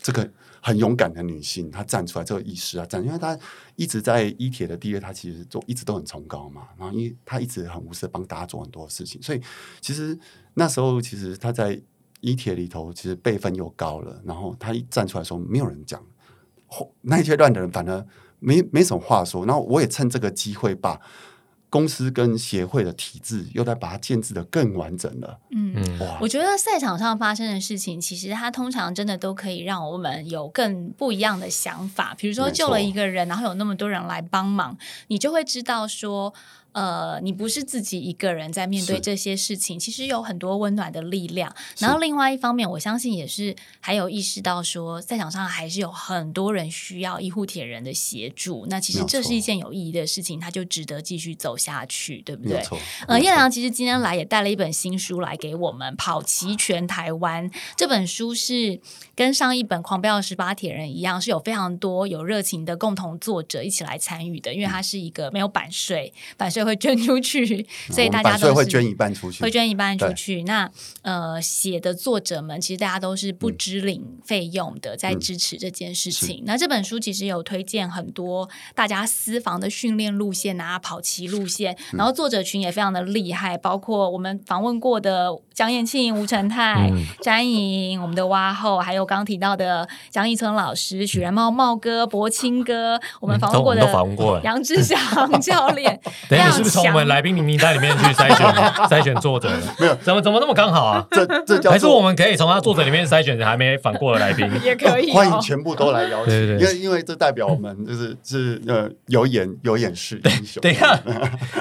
[0.02, 0.26] 这个
[0.62, 3.38] 很勇敢的女性，她站出来，这个意识啊，站，因为她
[3.76, 6.68] 一直在一铁的地位，她其实做一直都很崇高嘛。
[6.78, 9.42] 然后，因为她一直很无私帮大家做很多事情，所以
[9.82, 10.18] 其实
[10.54, 11.78] 那时候，其实她在
[12.22, 14.18] 一铁里头，其实辈分又高了。
[14.24, 16.02] 然后她一站出来说，没有人讲，
[17.02, 18.06] 那一些乱的人反而
[18.38, 19.44] 没没什么话说。
[19.46, 21.00] 然后我也趁这个机会把。
[21.72, 25.38] 公司跟协会的体制又在把它建制的更完整了。
[25.52, 25.72] 嗯，
[26.20, 32.12] 我觉得赛场上发生的事情，其实它通常真的都可以让我们有更不一样的想法。
[32.18, 36.34] 比如说救了一个人，然后有那么多人来帮忙，你就会知道说，
[36.72, 41.52] 呃，你不是自己一个人在面对这些事情，其实有很多温暖的力量。
[41.78, 48.66] 然后另外一方面，我相信也是还有意识到说，赛场上还是有很多人需要医护铁人的协助。
[48.68, 52.62] 那其实这是一件有意义的事情，他就值得继续走下去，对不对？
[53.08, 58.80] 呃，叶良其实今天来也带了一本新书来给我们，《跑齐全台湾》这本书是
[59.16, 66.59] 跟上一本《狂飙十八铁人》一样，是有非常多有热情的共同作者一起来参与的，因为它是一个没有版税，版税。
[66.64, 70.42] 会捐出去，所以大家都会捐一半出去，会捐一半出去。
[70.44, 70.70] 那
[71.02, 76.42] 呃，写的作者们其实大家都是不支领费用的，在支持这件事情。
[76.46, 81.76] 那这本书其实有推荐很多大家私房的训练路线啊，跑骑路线。
[81.92, 86.90] 然后作者群也非常的厉害，包括我们访问过的江燕庆、吴成泰、
[87.22, 94.98] 詹莹，我们的蛙后，还有刚提到的江一村老师、许然茂茂哥、博清哥，我们访问过的杨志祥
[95.40, 96.00] 教练。
[96.50, 98.46] 你是不是从我们来宾名单里面去筛选
[98.88, 99.62] 筛选作者的？
[99.78, 101.06] 没有，怎么怎么那么刚好啊？
[101.10, 106.26] 这这还是我们可以从他作者里面筛选还没反过的来宾 也可以，欢迎全部都来邀请。
[106.26, 110.60] 对对，因为因为这代表我们就是是呃有演有演示英雄。
[110.60, 110.98] 等一下，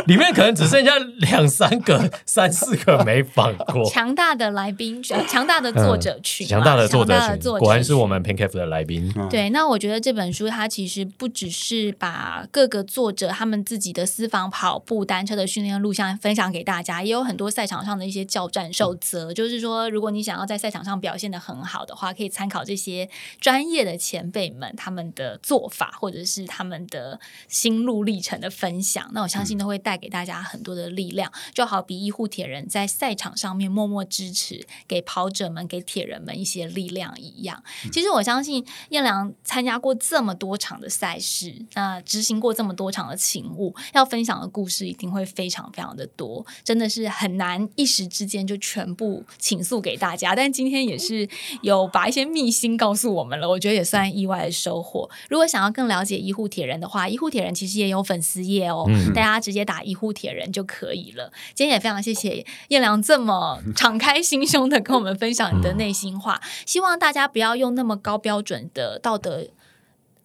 [0.07, 3.83] 里面可能只剩下两三个、三四个没访过。
[3.89, 9.13] 强大的来宾，强大的作者群，强大的作者群，果然是我们 Pink F 的来宾。
[9.29, 14.78] 对，那我觉得这本书它其实不只是把各个作者他们自己的私房跑。
[14.79, 19.33] 步单车的训练录像分享给大家，也有很多赛场上的一些教战守则。
[19.33, 23.09] 就是说，如果你想要在赛场上表现的很好的话，可以参考这些
[23.41, 27.19] 专业的前辈们他们的做法，或者是他们的
[27.49, 29.09] 心路历程的分享。
[29.13, 31.29] 那我相信都会带给大家很多的力量。
[31.53, 37.61] 就好比医护铁人在赛场上面默默支持，给跑者们、给铁人们一些力量一样。
[37.91, 44.68] 其实我相信燕良参加过这么多场的赛事，那执行过这么多场的勤务，要分享的故。
[44.69, 50.35] 是一定会非常非常的多，真的是很难一时之间就全部倾诉给大家。
[50.35, 51.27] 但今天也是
[51.61, 55.09] 有把一些秘辛告诉我们了，我觉得也算意外的收获。
[55.29, 61.31] 如果想要更了解医护铁人的话，医护铁人其实也有粉丝页哦，大家直接打医护铁人就可以了。
[61.55, 69.47] 今天也非常谢谢燕良这么 敞开心胸的跟我们分享你的内心话，希望大家不要用那么高标准的道德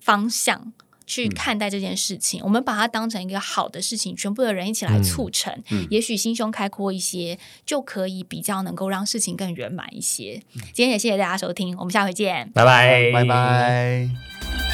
[0.01, 0.72] 方向。
[1.07, 5.52] 去看待这件事情，我们把它当成一个好的事情，全部的人一起来促成，
[5.90, 10.42] 也许心胸开阔一些，就可以比较能够让事情更圆满一些。
[10.72, 14.74] 今天也谢谢大家收听，我们下回见，拜拜，拜拜。